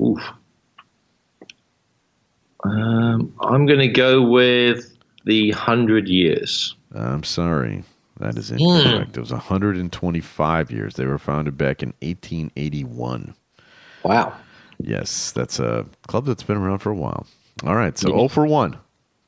Oof. 0.00 0.20
Um, 2.62 3.34
I'm 3.40 3.66
going 3.66 3.80
to 3.80 3.88
go 3.88 4.22
with 4.22 4.96
the 5.24 5.50
hundred 5.50 6.08
years. 6.08 6.76
I'm 6.94 7.24
sorry. 7.24 7.82
That 8.20 8.38
is 8.38 8.52
incorrect. 8.52 9.16
It 9.16 9.20
was 9.20 9.32
125 9.32 10.70
years. 10.70 10.94
They 10.94 11.04
were 11.04 11.18
founded 11.18 11.58
back 11.58 11.82
in 11.82 11.88
1881. 12.00 13.34
Wow. 14.04 14.34
Yes, 14.78 15.32
that's 15.32 15.58
a 15.58 15.86
club 16.06 16.26
that's 16.26 16.42
been 16.44 16.56
around 16.56 16.78
for 16.78 16.90
a 16.90 16.94
while. 16.94 17.26
All 17.64 17.74
right, 17.74 17.98
so 17.98 18.08
0 18.08 18.28
for 18.28 18.46
1. 18.46 18.78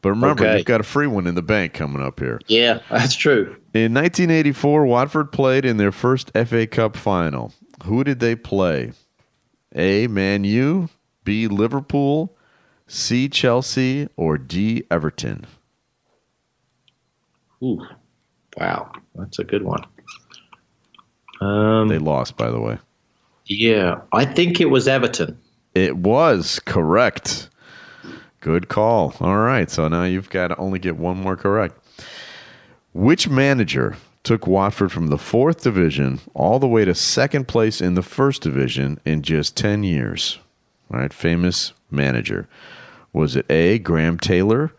But 0.03 0.11
remember, 0.11 0.45
Okay. 0.45 0.57
you've 0.59 0.67
got 0.67 0.81
a 0.81 0.85
free 0.85 1.07
one 1.07 1.27
in 1.27 1.35
the 1.35 1.43
bank 1.43 1.73
coming 1.73 2.03
up 2.03 2.21
here. 2.21 2.41
Yeah, 2.47 2.81
that's 2.91 3.15
true. 3.17 3.57
In 3.75 3.93
1984, 3.95 4.87
Watford 4.87 5.33
played 5.33 5.65
in 5.65 5.79
their 5.79 5.91
first 5.93 6.31
FA 6.35 6.67
Cup 6.67 6.97
final. 6.97 7.53
Who 7.85 8.05
did 8.05 8.21
they 8.21 8.37
play? 8.37 8.93
A. 9.75 10.07
Man 10.07 10.45
U, 10.45 10.89
B. 11.25 11.49
Liverpool, 11.49 12.37
C. 12.87 13.29
Chelsea, 13.29 14.09
or 14.17 14.39
D. 14.39 14.85
Everton? 14.91 15.45
Ooh. 17.63 17.81
Wow, 18.59 18.93
that's 19.15 19.39
a 19.39 19.45
good 19.45 19.63
one. 19.65 19.83
Um, 21.41 21.89
They 21.89 21.99
lost, 21.99 22.37
by 22.37 22.51
the 22.51 22.61
way. 22.61 22.79
yeah, 23.47 24.01
I 24.13 24.25
think 24.25 24.61
it 24.61 24.67
was 24.71 24.89
Everton. 24.89 25.39
It 25.75 25.97
was 25.97 26.59
correct. 26.65 27.51
Good 28.47 28.69
call. 28.69 29.13
All 29.19 29.39
right, 29.39 29.69
so 29.69 29.89
now 29.89 30.05
you've 30.05 30.31
got 30.31 30.49
to 30.49 30.57
only 30.57 30.79
get 30.79 30.97
one 30.97 31.17
more 31.17 31.37
correct. 31.37 31.75
Which 32.95 33.29
manager 33.29 33.97
took 34.23 34.47
Watford 34.47 34.93
from 34.93 35.09
the 35.09 35.19
fourth 35.19 35.65
division 35.65 36.21
all 36.33 36.61
the 36.61 36.69
way 36.69 36.85
to 36.85 36.95
second 36.95 37.49
place 37.49 37.81
in 37.81 37.95
the 37.95 38.05
first 38.05 38.43
division 38.43 39.01
in 39.05 39.23
just 39.23 39.57
10 39.57 39.83
years? 39.83 40.39
All 40.95 41.01
right, 41.01 41.13
famous 41.13 41.73
manager. 41.91 42.49
Was 43.13 43.35
it 43.35 43.51
A, 43.51 43.81
Graham 43.81 44.17
Taylor, 44.17 44.73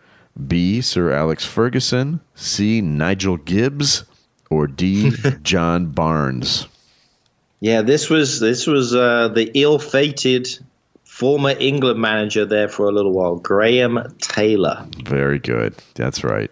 B, 0.47 0.79
Sir 0.79 1.11
Alex 1.11 1.43
Ferguson, 1.43 2.21
C, 2.35 2.79
Nigel 2.79 3.35
Gibbs, 3.35 4.05
or 4.49 4.67
D, 4.67 5.11
John 5.43 5.87
Barnes? 5.87 6.69
Yeah, 7.59 7.81
this 7.81 8.09
was 8.09 8.39
this 8.39 8.65
was 8.65 8.95
uh, 8.95 9.27
the 9.27 9.51
ill-fated 9.55 10.57
former 11.17 11.53
England 11.59 11.99
manager 11.99 12.45
there 12.45 12.67
for 12.67 12.87
a 12.87 12.91
little 12.91 13.11
while, 13.11 13.35
Graham 13.37 13.99
Taylor. 14.21 14.85
Very 15.03 15.39
good. 15.39 15.73
That's 15.95 16.23
right. 16.23 16.51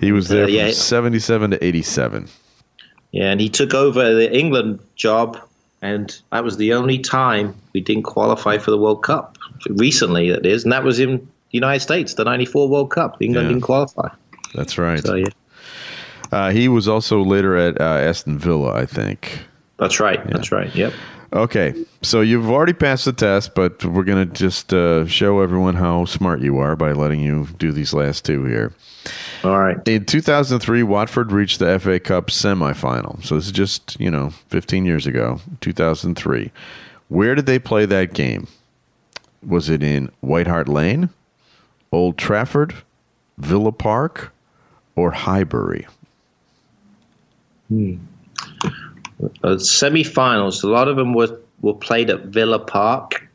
He 0.00 0.10
was 0.12 0.28
there 0.28 0.44
Uh, 0.44 0.46
from 0.46 0.54
yeah. 0.54 0.70
77 0.72 1.50
to 1.52 1.64
87. 1.64 2.28
Yeah, 3.12 3.30
and 3.30 3.40
he 3.40 3.48
took 3.48 3.74
over 3.74 4.14
the 4.14 4.34
England 4.36 4.80
job, 4.96 5.38
and 5.82 6.18
that 6.32 6.42
was 6.44 6.56
the 6.56 6.72
only 6.72 6.98
time 6.98 7.54
we 7.74 7.80
didn't 7.80 8.02
qualify 8.04 8.58
for 8.58 8.70
the 8.70 8.78
World 8.78 9.02
Cup. 9.04 9.36
Recently, 9.68 10.30
that 10.30 10.44
is, 10.46 10.64
and 10.64 10.72
that 10.72 10.82
was 10.82 10.98
in 10.98 11.18
the 11.18 11.22
United 11.52 11.80
States, 11.80 12.14
the 12.14 12.24
'94 12.24 12.68
World 12.68 12.90
Cup. 12.90 13.16
England 13.20 13.46
Yeah. 13.46 13.52
didn't 13.52 13.62
qualify. 13.62 14.08
That's 14.54 14.78
right. 14.78 15.04
So 15.04 15.14
yeah, 15.14 15.26
Uh, 16.32 16.50
he 16.50 16.66
was 16.68 16.88
also 16.88 17.22
later 17.22 17.54
at 17.56 17.80
uh, 17.80 17.84
Aston 17.84 18.38
Villa, 18.38 18.72
I 18.74 18.86
think. 18.86 19.40
that's 19.78 20.00
right. 20.00 20.20
That's 20.30 20.50
right. 20.50 20.74
Yep. 20.74 20.92
Okay, 21.34 21.74
so 22.00 22.20
you've 22.20 22.48
already 22.48 22.72
passed 22.72 23.06
the 23.06 23.12
test, 23.12 23.56
but 23.56 23.84
we're 23.84 24.04
going 24.04 24.28
to 24.28 24.32
just 24.32 24.72
uh, 24.72 25.04
show 25.06 25.40
everyone 25.40 25.74
how 25.74 26.04
smart 26.04 26.40
you 26.40 26.58
are 26.58 26.76
by 26.76 26.92
letting 26.92 27.18
you 27.18 27.48
do 27.58 27.72
these 27.72 27.92
last 27.92 28.24
two 28.24 28.44
here. 28.44 28.72
All 29.42 29.58
right. 29.58 29.76
In 29.88 30.04
2003, 30.04 30.84
Watford 30.84 31.32
reached 31.32 31.58
the 31.58 31.76
FA 31.80 31.98
Cup 31.98 32.28
semifinal. 32.28 33.22
So 33.24 33.34
this 33.34 33.46
is 33.46 33.52
just, 33.52 33.98
you 33.98 34.12
know, 34.12 34.30
15 34.30 34.84
years 34.84 35.08
ago, 35.08 35.40
2003. 35.60 36.52
Where 37.08 37.34
did 37.34 37.46
they 37.46 37.58
play 37.58 37.84
that 37.84 38.14
game? 38.14 38.46
Was 39.44 39.68
it 39.68 39.82
in 39.82 40.12
White 40.20 40.46
Hart 40.46 40.68
Lane, 40.68 41.10
Old 41.90 42.16
Trafford, 42.16 42.74
Villa 43.38 43.72
Park, 43.72 44.32
or 44.94 45.10
Highbury? 45.10 45.88
Uh, 49.42 49.58
semi-finals. 49.58 50.62
A 50.62 50.68
lot 50.68 50.88
of 50.88 50.96
them 50.96 51.14
were 51.14 51.38
were 51.60 51.74
played 51.74 52.10
at 52.10 52.26
Villa 52.26 52.58
Park. 52.58 53.26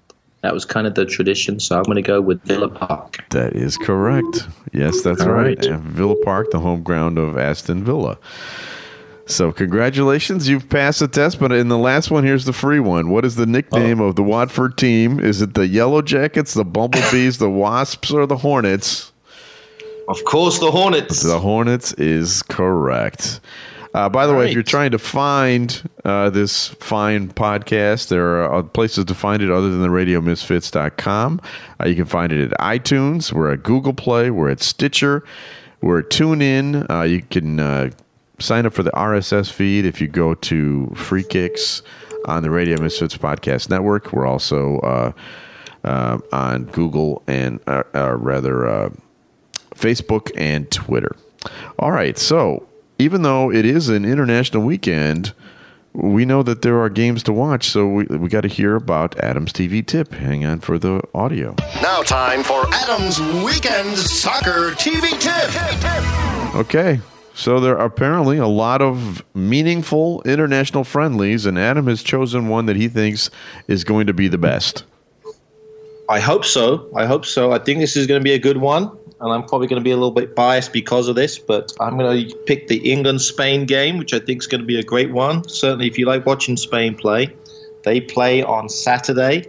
That 0.41 0.53
was 0.53 0.63
kind 0.63 0.87
of 0.87 0.95
the 0.95 1.05
tradition. 1.05 1.59
So 1.59 1.77
I'm 1.77 1.83
going 1.83 1.95
to 1.95 2.01
go 2.01 2.21
with 2.21 2.41
Villa 2.43 2.69
Park. 2.69 3.25
That 3.31 3.53
is 3.53 3.75
correct. 3.77 4.47
Yes, 4.71 5.01
that's 5.01 5.21
All 5.21 5.31
right. 5.31 5.57
right. 5.57 5.79
Villa 5.79 6.15
Park, 6.23 6.51
the 6.51 6.59
home 6.59 6.83
ground 6.83 7.17
of 7.17 7.37
Aston 7.37 7.83
Villa. 7.83 8.17
So, 9.25 9.51
congratulations, 9.51 10.49
you've 10.49 10.69
passed 10.69 11.01
the 11.01 11.07
test. 11.07 11.39
But 11.39 11.51
in 11.51 11.67
the 11.67 11.77
last 11.77 12.09
one, 12.09 12.23
here's 12.23 12.45
the 12.45 12.53
free 12.53 12.79
one. 12.79 13.09
What 13.11 13.25
is 13.25 13.35
the 13.35 13.45
nickname 13.45 13.99
of 13.99 14.15
the 14.15 14.23
Watford 14.23 14.75
team? 14.77 15.19
Is 15.19 15.41
it 15.41 15.53
the 15.53 15.67
Yellow 15.67 16.01
Jackets, 16.01 16.55
the 16.55 16.65
Bumblebees, 16.65 17.37
the 17.37 17.49
Wasps, 17.49 18.11
or 18.11 18.25
the 18.25 18.37
Hornets? 18.37 19.11
Of 20.07 20.23
course, 20.23 20.57
the 20.57 20.71
Hornets. 20.71 21.21
The 21.21 21.37
Hornets 21.39 21.93
is 21.93 22.41
correct. 22.41 23.39
Uh, 23.93 24.07
by 24.07 24.27
the 24.27 24.35
way, 24.35 24.47
if 24.47 24.53
you're 24.53 24.61
trying 24.61 24.91
to 24.91 24.99
find 24.99 25.89
uh, 26.05 26.29
this 26.29 26.67
fine 26.67 27.27
podcast, 27.29 28.09
there 28.09 28.43
are 28.43 28.53
uh, 28.55 28.63
places 28.63 29.05
to 29.05 29.15
find 29.15 29.41
it 29.41 29.49
other 29.49 29.69
than 29.69 29.81
the 29.81 29.87
radiomisfits.com. 29.87 31.41
Uh, 31.81 31.87
you 31.87 31.95
can 31.95 32.05
find 32.05 32.31
it 32.31 32.51
at 32.51 32.59
iTunes. 32.59 33.33
We're 33.33 33.51
at 33.51 33.63
Google 33.63 33.93
Play. 33.93 34.29
We're 34.29 34.49
at 34.49 34.61
Stitcher. 34.61 35.23
We're 35.81 35.99
at 35.99 36.09
TuneIn. 36.09 36.89
Uh, 36.89 37.03
you 37.03 37.21
can 37.23 37.59
uh, 37.59 37.89
sign 38.37 38.65
up 38.65 38.73
for 38.73 38.83
the 38.83 38.91
RSS 38.91 39.51
feed 39.51 39.85
if 39.85 39.99
you 40.01 40.07
go 40.07 40.35
to 40.35 40.87
Free 40.95 41.23
Kicks 41.23 41.81
on 42.25 42.43
the 42.43 42.51
Radio 42.51 42.79
Misfits 42.81 43.17
Podcast 43.17 43.69
Network. 43.69 44.13
We're 44.13 44.27
also 44.27 44.77
uh, 44.79 45.11
uh, 45.83 46.19
on 46.31 46.65
Google 46.65 47.23
and, 47.27 47.59
uh, 47.65 47.83
uh, 47.95 48.15
rather, 48.15 48.67
uh, 48.67 48.89
Facebook 49.73 50.31
and 50.35 50.69
Twitter. 50.69 51.15
All 51.79 51.91
right, 51.91 52.17
so 52.17 52.67
even 52.99 53.21
though 53.21 53.51
it 53.51 53.65
is 53.65 53.87
an 53.87 54.03
international 54.03 54.63
weekend, 54.63 55.33
we 55.93 56.25
know 56.25 56.43
that 56.43 56.61
there 56.61 56.79
are 56.79 56.89
games 56.89 57.23
to 57.23 57.33
watch, 57.33 57.67
so 57.69 57.87
we, 57.87 58.03
we 58.05 58.29
got 58.29 58.41
to 58.41 58.47
hear 58.47 58.75
about 58.75 59.17
Adam's 59.19 59.53
TV 59.53 59.85
tip. 59.85 60.13
Hang 60.13 60.45
on 60.45 60.59
for 60.59 60.77
the 60.77 61.01
audio. 61.13 61.55
Now, 61.81 62.03
time 62.03 62.43
for 62.43 62.65
Adam's 62.73 63.19
Weekend 63.43 63.97
Soccer 63.97 64.71
TV 64.71 65.09
Tip. 65.19 66.55
Okay, 66.55 66.99
so 67.33 67.59
there 67.59 67.79
are 67.79 67.85
apparently 67.85 68.37
a 68.37 68.47
lot 68.47 68.81
of 68.81 69.23
meaningful 69.33 70.21
international 70.23 70.83
friendlies, 70.83 71.45
and 71.45 71.57
Adam 71.57 71.87
has 71.87 72.03
chosen 72.03 72.49
one 72.49 72.65
that 72.67 72.75
he 72.75 72.87
thinks 72.87 73.31
is 73.67 73.83
going 73.83 74.07
to 74.07 74.13
be 74.13 74.27
the 74.27 74.37
best. 74.37 74.83
I 76.09 76.19
hope 76.19 76.43
so. 76.43 76.89
I 76.95 77.05
hope 77.05 77.25
so. 77.25 77.51
I 77.51 77.59
think 77.59 77.79
this 77.79 77.95
is 77.95 78.07
going 78.07 78.19
to 78.19 78.23
be 78.23 78.33
a 78.33 78.39
good 78.39 78.57
one, 78.57 78.91
and 79.21 79.33
I'm 79.33 79.43
probably 79.43 79.67
going 79.67 79.81
to 79.81 79.83
be 79.83 79.91
a 79.91 79.97
little 79.97 80.11
bit 80.11 80.35
biased 80.35 80.71
because 80.71 81.07
of 81.07 81.15
this, 81.15 81.37
but 81.37 81.73
I'm 81.79 81.97
going 81.97 82.29
to 82.29 82.35
pick 82.45 82.67
the 82.67 82.77
England 82.89 83.21
Spain 83.21 83.65
game, 83.65 83.97
which 83.97 84.13
I 84.13 84.19
think 84.19 84.41
is 84.41 84.47
going 84.47 84.61
to 84.61 84.67
be 84.67 84.79
a 84.79 84.83
great 84.83 85.11
one. 85.11 85.47
Certainly, 85.47 85.87
if 85.87 85.97
you 85.97 86.05
like 86.05 86.25
watching 86.25 86.55
Spain 86.55 86.95
play, 86.95 87.33
they 87.83 87.99
play 87.99 88.43
on 88.43 88.69
Saturday. 88.69 89.45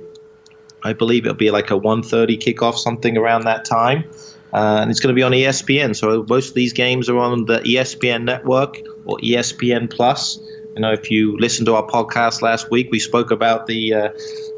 I 0.83 0.93
believe 0.93 1.25
it'll 1.25 1.37
be 1.37 1.51
like 1.51 1.71
a 1.71 1.79
1:30 1.79 2.39
kickoff, 2.39 2.77
something 2.77 3.17
around 3.17 3.45
that 3.45 3.65
time, 3.65 4.05
uh, 4.53 4.79
and 4.81 4.91
it's 4.91 4.99
going 4.99 5.15
to 5.15 5.19
be 5.19 5.23
on 5.23 5.33
ESPN. 5.33 5.95
So 5.95 6.25
most 6.29 6.49
of 6.49 6.55
these 6.55 6.73
games 6.73 7.09
are 7.09 7.19
on 7.19 7.45
the 7.45 7.61
ESPN 7.61 8.25
network 8.25 8.79
or 9.05 9.19
ESPN 9.19 9.91
Plus. 9.91 10.41
You 10.81 10.87
know, 10.87 10.93
if 10.93 11.11
you 11.11 11.37
listened 11.37 11.67
to 11.67 11.75
our 11.75 11.87
podcast 11.87 12.41
last 12.41 12.71
week, 12.71 12.89
we 12.91 12.99
spoke 12.99 13.31
about 13.31 13.67
the 13.67 13.93
uh, 13.93 14.09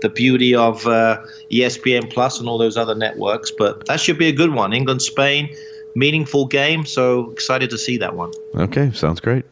the 0.02 0.08
beauty 0.08 0.54
of 0.54 0.86
uh, 0.86 1.18
ESPN 1.50 2.12
Plus 2.12 2.38
and 2.38 2.48
all 2.48 2.58
those 2.58 2.76
other 2.76 2.94
networks. 2.94 3.50
But 3.50 3.84
that 3.86 3.98
should 3.98 4.18
be 4.18 4.28
a 4.28 4.32
good 4.32 4.54
one. 4.54 4.72
England 4.72 5.02
Spain, 5.02 5.48
meaningful 5.94 6.46
game. 6.46 6.86
So 6.86 7.30
excited 7.30 7.70
to 7.70 7.78
see 7.78 7.96
that 7.98 8.14
one. 8.14 8.32
Okay, 8.54 8.90
sounds 8.92 9.20
great. 9.20 9.44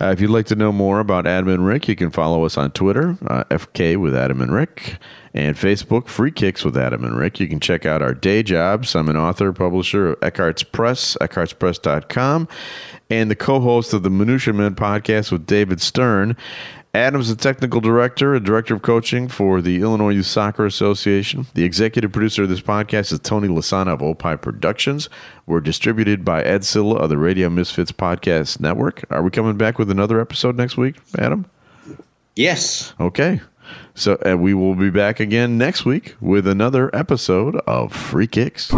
Uh, 0.00 0.06
if 0.08 0.20
you'd 0.20 0.30
like 0.30 0.46
to 0.46 0.54
know 0.54 0.72
more 0.72 1.00
about 1.00 1.26
Adam 1.26 1.48
and 1.48 1.66
Rick, 1.66 1.88
you 1.88 1.96
can 1.96 2.10
follow 2.10 2.44
us 2.44 2.56
on 2.56 2.70
Twitter, 2.72 3.16
uh, 3.26 3.44
FK 3.44 3.96
with 3.96 4.14
Adam 4.14 4.40
and 4.42 4.52
Rick, 4.52 4.98
and 5.32 5.56
Facebook, 5.56 6.08
Free 6.08 6.30
Kicks 6.30 6.64
with 6.64 6.76
Adam 6.76 7.04
and 7.04 7.16
Rick. 7.16 7.40
You 7.40 7.48
can 7.48 7.60
check 7.60 7.86
out 7.86 8.02
our 8.02 8.14
day 8.14 8.42
jobs. 8.42 8.94
I'm 8.94 9.08
an 9.08 9.16
author, 9.16 9.52
publisher 9.52 10.08
of 10.08 10.20
Eckhartz 10.20 10.70
Press, 10.70 11.16
eckhartzpress.com, 11.20 12.48
and 13.10 13.30
the 13.30 13.36
co 13.36 13.60
host 13.60 13.92
of 13.92 14.02
the 14.02 14.10
Minutia 14.10 14.54
Men 14.54 14.74
podcast 14.74 15.32
with 15.32 15.46
David 15.46 15.80
Stern. 15.80 16.36
Adam's 16.96 17.28
the 17.28 17.36
technical 17.36 17.82
director 17.82 18.34
and 18.34 18.44
director 18.44 18.72
of 18.72 18.80
coaching 18.80 19.28
for 19.28 19.60
the 19.60 19.82
Illinois 19.82 20.14
Youth 20.14 20.26
Soccer 20.26 20.64
Association. 20.64 21.46
The 21.52 21.62
executive 21.62 22.10
producer 22.10 22.44
of 22.44 22.48
this 22.48 22.62
podcast 22.62 23.12
is 23.12 23.18
Tony 23.18 23.48
Lasana 23.48 23.88
of 23.88 24.02
Opie 24.02 24.38
Productions. 24.38 25.10
We're 25.44 25.60
distributed 25.60 26.24
by 26.24 26.42
Ed 26.42 26.64
Silla 26.64 26.96
of 26.96 27.10
the 27.10 27.18
Radio 27.18 27.50
Misfits 27.50 27.92
Podcast 27.92 28.60
Network. 28.60 29.04
Are 29.10 29.22
we 29.22 29.28
coming 29.28 29.58
back 29.58 29.78
with 29.78 29.90
another 29.90 30.22
episode 30.22 30.56
next 30.56 30.78
week, 30.78 30.96
Adam? 31.18 31.44
Yes. 32.34 32.94
Okay. 32.98 33.42
So 33.94 34.18
uh, 34.24 34.38
we 34.38 34.54
will 34.54 34.74
be 34.74 34.88
back 34.88 35.20
again 35.20 35.58
next 35.58 35.84
week 35.84 36.16
with 36.18 36.46
another 36.46 36.88
episode 36.96 37.56
of 37.66 37.92
Free 37.92 38.26
Kicks. 38.26 38.72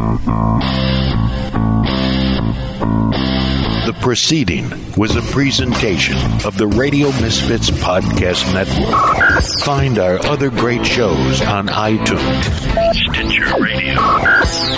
The 3.88 3.94
proceeding 4.03 4.68
was 4.98 5.16
a 5.16 5.22
presentation 5.33 6.18
of 6.44 6.59
the 6.59 6.66
Radio 6.66 7.07
Misfits 7.22 7.70
Podcast 7.70 8.44
Network. 8.53 9.42
Find 9.64 9.98
our 9.98 10.22
other 10.27 10.51
great 10.51 10.85
shows 10.85 11.40
on 11.40 11.68
iTunes, 11.68 12.44
Stitcher 12.92 13.46
Radio, 13.62 13.98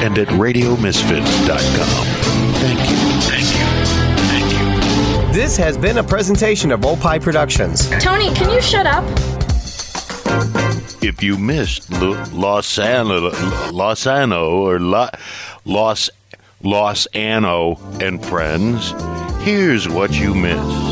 and 0.01 0.16
at 0.16 0.29
RadioMisfits.com. 0.29 2.07
Thank 2.55 2.79
you. 2.88 2.96
Thank 3.27 3.49
you. 3.59 3.66
Thank 4.31 5.27
you. 5.27 5.33
This 5.33 5.57
has 5.57 5.77
been 5.77 5.99
a 5.99 6.05
presentation 6.05 6.70
of 6.70 6.87
Opie 6.87 7.18
Productions. 7.18 7.90
Tony, 7.99 8.33
can 8.35 8.49
you 8.49 8.62
shut 8.62 8.87
up? 8.87 9.03
If 11.03 11.20
you 11.20 11.37
missed 11.37 11.90
Lo- 11.90 12.14
Losano, 12.27 13.33
Losano 13.73 14.53
or 14.53 14.79
La, 14.79 15.11
Los 15.64 16.11
Los 16.62 17.07
Anno 17.14 17.77
and 18.03 18.23
friends, 18.23 18.92
here's 19.42 19.88
what 19.88 20.12
you 20.12 20.35
missed. 20.35 20.89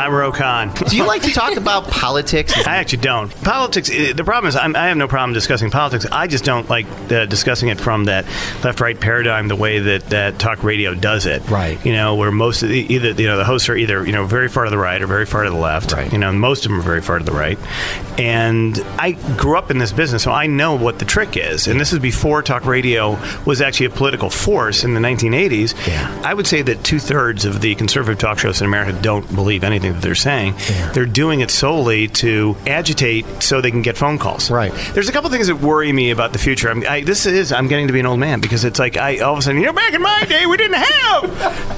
I'm 0.00 0.12
Rokan. 0.12 0.88
Do 0.88 0.96
you 0.96 1.06
like 1.06 1.20
to 1.22 1.30
talk 1.30 1.56
about 1.56 1.84
politics? 1.88 2.54
I 2.66 2.76
actually 2.76 3.02
don't. 3.02 3.30
Politics. 3.42 3.90
eh, 3.92 4.12
The 4.14 4.24
problem 4.24 4.48
is, 4.48 4.56
I'm, 4.56 4.74
I 4.74 4.86
have 4.88 4.96
no 4.96 5.06
problem 5.08 5.34
discussing 5.34 5.70
politics. 5.70 6.06
I 6.10 6.26
just 6.26 6.42
don't 6.44 6.68
like 6.70 6.86
uh, 7.12 7.26
discussing 7.26 7.68
it 7.68 7.78
from 7.78 8.04
that 8.04 8.24
left-right 8.64 8.98
paradigm, 8.98 9.48
the 9.48 9.56
way 9.56 9.78
that, 9.78 10.06
that 10.10 10.38
talk 10.38 10.62
radio 10.62 10.94
does 10.94 11.26
it. 11.26 11.46
Right. 11.50 11.84
You 11.84 11.92
know, 11.92 12.14
where 12.14 12.30
most 12.32 12.62
of 12.62 12.70
the, 12.70 12.80
either 12.94 13.10
you 13.10 13.26
know 13.28 13.36
the 13.36 13.44
hosts 13.44 13.68
are 13.68 13.76
either 13.76 14.06
you 14.06 14.12
know 14.12 14.24
very 14.24 14.48
far 14.48 14.64
to 14.64 14.70
the 14.70 14.78
right 14.78 15.00
or 15.02 15.06
very 15.06 15.26
far 15.26 15.44
to 15.44 15.50
the 15.50 15.56
left. 15.56 15.92
Right. 15.92 16.10
You 16.10 16.18
know, 16.18 16.32
most 16.32 16.64
of 16.64 16.70
them 16.70 16.80
are 16.80 16.84
very 16.84 17.02
far 17.02 17.18
to 17.18 17.24
the 17.24 17.32
right. 17.32 17.58
And 18.18 18.78
I 18.98 19.12
grew 19.36 19.56
up 19.58 19.70
in 19.70 19.78
this 19.78 19.92
business, 19.92 20.22
so 20.22 20.32
I 20.32 20.46
know 20.46 20.74
what 20.76 20.98
the 20.98 21.04
trick 21.04 21.36
is. 21.36 21.66
And 21.66 21.80
this 21.80 21.92
is 21.92 21.98
before 21.98 22.42
talk 22.42 22.64
radio 22.64 23.18
was 23.44 23.60
actually 23.60 23.86
a 23.86 23.90
political 23.90 24.30
force 24.30 24.82
in 24.84 24.94
the 24.94 25.00
1980s. 25.00 25.74
Yeah. 25.86 26.22
I 26.24 26.34
would 26.34 26.46
say 26.46 26.62
that 26.62 26.84
two 26.84 26.98
thirds 26.98 27.44
of 27.44 27.60
the 27.60 27.74
conservative 27.74 28.18
talk 28.18 28.38
shows 28.38 28.60
in 28.60 28.66
America 28.66 28.98
don't 29.00 29.32
believe 29.34 29.62
anything 29.64 29.89
that 29.92 30.02
they're 30.02 30.14
saying. 30.14 30.54
They're 30.94 31.06
doing 31.06 31.40
it 31.40 31.50
solely 31.50 32.08
to 32.08 32.56
agitate 32.66 33.26
so 33.42 33.60
they 33.60 33.70
can 33.70 33.82
get 33.82 33.96
phone 33.96 34.18
calls. 34.18 34.50
Right. 34.50 34.72
There's 34.94 35.08
a 35.08 35.12
couple 35.12 35.30
things 35.30 35.46
that 35.48 35.56
worry 35.56 35.92
me 35.92 36.10
about 36.10 36.32
the 36.32 36.38
future. 36.38 36.70
I'm, 36.70 36.84
I, 36.86 37.02
this 37.02 37.26
is 37.26 37.52
I'm 37.52 37.68
getting 37.68 37.86
to 37.86 37.92
be 37.92 38.00
an 38.00 38.06
old 38.06 38.20
man 38.20 38.40
because 38.40 38.64
it's 38.64 38.78
like 38.78 38.96
I 38.96 39.18
all 39.18 39.32
of 39.32 39.38
a 39.38 39.42
sudden 39.42 39.60
you 39.60 39.66
know 39.66 39.72
back 39.72 39.94
in 39.94 40.02
my 40.02 40.24
day 40.28 40.46
we 40.46 40.56
didn't 40.56 40.82
have 40.82 41.69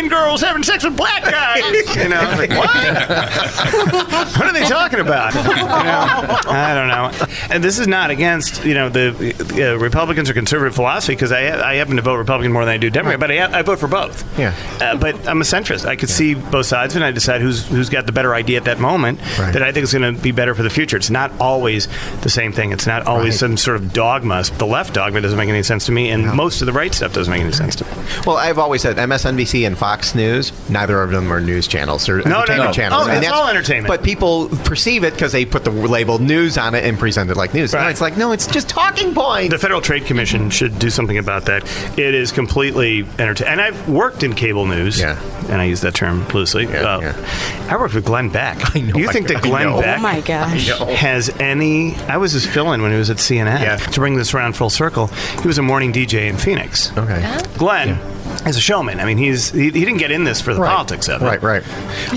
Armenian 0.00 0.08
girls 0.08 0.40
having 0.40 0.62
sex 0.62 0.84
with 0.84 0.96
black 0.96 1.22
guys. 1.22 1.60
You 2.00 2.08
know, 2.08 2.16
I 2.16 2.30
was 2.30 2.38
like 2.38 2.50
what? 2.50 2.70
what 4.38 4.46
are 4.46 4.52
they 4.52 4.64
talking 4.64 5.00
about? 5.00 5.34
You 5.34 5.42
know, 5.54 6.50
I 6.50 6.72
don't 6.74 6.88
know. 6.88 7.26
And 7.50 7.62
this 7.64 7.78
is 7.78 7.86
not 7.88 8.10
against 8.10 8.64
you 8.64 8.74
know 8.74 8.88
the 8.88 9.72
uh, 9.74 9.78
Republicans 9.78 10.30
or 10.30 10.34
conservative 10.34 10.74
philosophy 10.74 11.14
because 11.14 11.32
I 11.32 11.70
I 11.70 11.74
happen 11.74 11.96
to 11.96 12.02
vote 12.02 12.16
Republican 12.16 12.52
more 12.52 12.64
than 12.64 12.72
I 12.74 12.78
do 12.78 12.90
Democrat, 12.90 13.20
but 13.20 13.30
I, 13.30 13.58
I 13.58 13.62
vote 13.62 13.78
for 13.80 13.88
both. 13.88 14.24
Yeah. 14.38 14.54
Uh, 14.80 14.96
but 14.96 15.26
I'm 15.28 15.40
a 15.40 15.44
centrist. 15.44 15.84
I 15.86 15.96
could 15.96 16.08
see 16.10 16.34
both 16.34 16.66
sides, 16.66 16.94
and 16.96 17.04
I 17.04 17.10
decide 17.10 17.40
who's 17.40 17.66
who's 17.66 17.88
got 17.88 18.06
the 18.06 18.12
better 18.12 18.34
idea 18.34 18.56
at 18.58 18.64
that 18.64 18.78
moment 18.78 19.20
Right. 19.38 19.52
that 19.52 19.62
I 19.62 19.72
think 19.72 19.84
is 19.84 19.92
going 19.92 20.14
to 20.14 20.20
be 20.22 20.32
better 20.32 20.54
for 20.54 20.62
the 20.62 20.70
future. 20.70 20.96
It's 20.96 21.10
not 21.10 21.32
always 21.40 21.88
the 22.22 22.30
same 22.30 22.52
thing. 22.52 22.72
It's 22.72 22.86
not 22.86 23.06
always 23.06 23.34
Right. 23.34 23.40
some 23.40 23.56
sort 23.56 23.76
of 23.76 23.92
dogma. 23.92 24.42
The 24.58 24.66
left 24.66 24.94
dogma 24.94 25.20
doesn't 25.20 25.36
make 25.38 25.48
any 25.48 25.62
sense 25.62 25.86
to 25.86 25.92
me, 25.92 26.10
and 26.10 26.26
most 26.34 26.62
of 26.62 26.66
the 26.66 26.72
right 26.72 26.94
stuff 26.94 27.12
doesn't 27.12 27.30
make 27.30 27.42
any 27.42 27.52
sense 27.52 27.74
to 27.76 27.84
me. 27.84 27.90
Well, 28.26 28.36
I've 28.36 28.58
always 28.58 28.82
said 28.82 28.96
MSNBC 28.96 29.66
and 29.66 29.76
Fox 29.76 29.89
News. 30.14 30.52
Neither 30.70 31.02
of 31.02 31.10
them 31.10 31.32
are 31.32 31.40
news 31.40 31.66
channels. 31.68 32.06
They're 32.06 32.16
no, 32.18 32.38
entertainment 32.38 32.68
no. 32.70 32.72
channels. 32.72 33.06
Oh, 33.06 33.10
and 33.10 33.22
that's 33.22 33.32
all 33.32 33.48
entertainment. 33.48 33.88
But 33.88 34.02
people 34.02 34.48
perceive 34.64 35.04
it 35.04 35.12
because 35.14 35.32
they 35.32 35.44
put 35.44 35.64
the 35.64 35.70
label 35.70 36.18
news 36.18 36.56
on 36.58 36.74
it 36.74 36.84
and 36.84 36.98
present 36.98 37.30
it 37.30 37.36
like 37.36 37.54
news. 37.54 37.74
And 37.74 37.82
Right. 37.82 37.90
it's 37.90 38.00
like, 38.00 38.16
no, 38.16 38.32
it's 38.32 38.46
just 38.46 38.68
talking 38.68 39.14
points. 39.14 39.52
The 39.52 39.58
Federal 39.58 39.80
Trade 39.80 40.06
Commission 40.06 40.50
should 40.50 40.78
do 40.78 40.90
something 40.90 41.18
about 41.18 41.46
that. 41.46 41.64
It 41.98 42.14
is 42.14 42.32
completely 42.32 43.06
entertaining. 43.18 43.52
And 43.52 43.60
I've 43.60 43.88
worked 43.88 44.22
in 44.22 44.34
cable 44.34 44.66
news. 44.66 44.98
Yeah. 45.00 45.18
And 45.48 45.60
I 45.60 45.64
use 45.64 45.80
that 45.80 45.94
term 45.94 46.26
loosely. 46.28 46.64
Yeah, 46.66 46.82
Uh, 46.96 47.00
yeah. 47.00 47.66
I 47.70 47.76
worked 47.76 47.94
with 47.94 48.04
Glenn 48.04 48.28
Beck. 48.28 48.58
I 48.76 48.80
know, 48.80 48.96
you 48.96 49.08
think 49.08 49.30
I- 49.30 49.34
that 49.34 49.42
Glenn. 49.42 49.80
Beck 49.80 49.98
Oh 49.98 50.02
my 50.02 50.20
gosh. 50.20 50.68
has 50.68 51.28
any? 51.40 51.96
I 52.08 52.16
was 52.18 52.32
his 52.32 52.46
fill-in 52.46 52.82
when 52.82 52.92
he 52.92 52.98
was 52.98 53.10
at 53.10 53.16
CNN. 53.18 53.60
Yeah. 53.60 53.76
To 53.76 54.00
bring 54.00 54.16
this 54.16 54.34
around 54.34 54.54
full 54.54 54.70
circle, 54.70 55.08
he 55.40 55.46
was 55.48 55.58
a 55.58 55.62
morning 55.62 55.92
DJ 55.92 56.28
in 56.28 56.36
Phoenix. 56.36 56.96
okay. 56.96 57.38
Glenn 57.58 57.98
is 58.46 58.56
a 58.56 58.60
showman. 58.60 59.00
I 59.00 59.04
mean, 59.04 59.18
he's 59.18 59.50
he, 59.50 59.64
he 59.64 59.70
didn't 59.70 59.98
get 59.98 60.10
in 60.10 60.24
this 60.24 60.40
for 60.40 60.54
the 60.54 60.60
Right. 60.60 60.70
politics 60.70 61.08
of 61.08 61.22
it. 61.22 61.24
Right, 61.24 61.42
right. 61.42 61.62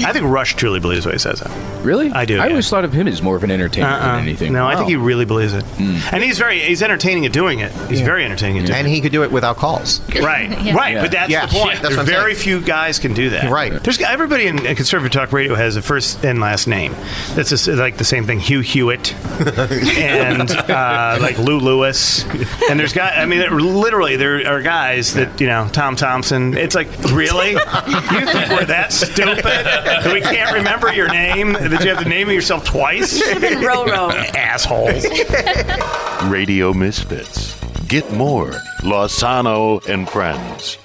I 0.06 0.12
think 0.14 0.26
Rush 0.26 0.56
truly 0.56 0.80
believes 0.80 1.06
what 1.06 1.14
he 1.16 1.20
says. 1.20 1.42
Really? 1.84 2.12
I 2.12 2.26
do, 2.26 2.40
I 2.40 2.46
yeah. 2.46 2.50
always 2.52 2.70
thought 2.70 2.86
of 2.86 2.94
him 2.94 3.08
as 3.08 3.22
more 3.22 3.36
of 3.36 3.44
an 3.44 3.52
entertainer 3.52 3.88
Uh-uh. 3.88 4.16
than 4.16 4.24
anything. 4.24 4.54
No, 4.54 4.66
I 4.66 4.76
think 4.76 4.88
he 4.90 4.96
really 4.96 5.26
believes 5.26 5.54
it, 5.54 5.64
and 5.80 6.24
he's 6.24 6.38
very 6.38 6.60
he's 6.60 6.82
entertaining 6.82 7.26
at 7.26 7.34
doing 7.34 7.60
it. 7.60 7.72
He's 7.90 8.02
very 8.02 8.24
entertaining 8.26 8.60
at 8.60 8.68
doing 8.68 8.78
And 8.80 8.88
he 8.88 9.02
could 9.02 9.12
do 9.12 9.24
it 9.24 9.32
without 9.32 9.58
calls. 9.58 10.00
it. 10.10 10.24
Right, 10.24 10.50
right. 10.74 10.94
Yeah. 10.94 11.02
But 11.02 11.12
that's 11.12 11.30
Yeah, 11.32 11.46
the 11.46 11.54
point. 11.54 11.72
shit, 11.74 11.82
that's 11.82 11.96
what 11.98 11.98
There's 11.98 12.00
I'm 12.00 12.06
very 12.06 12.36
saying. 12.36 12.60
few 12.60 12.66
guys 12.66 13.00
can 13.00 13.14
do 13.14 13.30
that. 13.32 13.50
Right. 13.52 13.72
There's 13.84 14.00
everybody 14.02 14.48
in, 14.48 14.66
in 14.66 14.76
conservative 14.76 15.12
talk 15.12 15.34
radio 15.34 15.54
has 15.56 15.76
a 15.76 15.82
first 15.82 16.24
and 16.24 16.40
last 16.40 16.68
name. 16.68 16.94
That's 17.34 17.50
just 17.50 17.68
like 17.68 17.98
the 17.98 18.04
same 18.06 18.26
thing. 18.26 18.40
Hugh 18.40 18.62
Hewitt 18.62 19.14
and 19.98 20.50
uh, 20.52 21.18
like 21.22 21.38
Lou 21.38 21.60
Lewis. 21.60 22.24
And 22.70 22.80
there's 22.80 22.94
guys. 22.94 23.14
I 23.18 23.26
mean, 23.26 23.42
literally, 23.82 24.16
there 24.16 24.48
are 24.48 24.62
guys 24.62 25.14
that 25.16 25.40
you 25.42 25.48
know. 25.48 25.68
Tom 25.74 25.96
Tom 25.96 26.13
Thompson. 26.14 26.56
It's 26.56 26.76
like 26.76 26.88
really. 27.12 27.54
You 27.54 27.58
think 27.58 28.50
we're 28.52 28.66
that 28.66 28.90
stupid 28.94 29.44
that 29.44 30.14
we 30.14 30.22
can't 30.22 30.54
remember 30.54 30.94
your 30.94 31.10
name? 31.10 31.54
That 31.54 31.84
you 31.84 31.90
have 31.90 32.04
to 32.04 32.10
name 32.10 32.30
yourself 32.30 32.64
twice? 32.64 33.20
Roro. 33.20 34.12
Assholes. 34.36 35.04
Radio 36.30 36.72
Misfits. 36.72 37.60
Get 37.88 38.12
more 38.14 38.52
Lozano 38.82 39.84
and 39.88 40.08
Friends. 40.08 40.78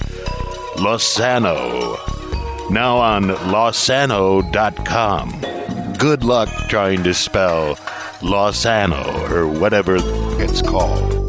Lozano. 0.76 1.98
Now 2.70 2.96
on 2.96 3.24
Lozano.com. 3.52 4.48
Good 5.98 6.24
luck 6.24 6.48
trying 6.70 7.02
to 7.04 7.12
spell 7.12 7.74
Lozano 8.20 9.30
or 9.30 9.46
whatever 9.46 9.98
it's 10.40 10.62
called. 10.62 11.27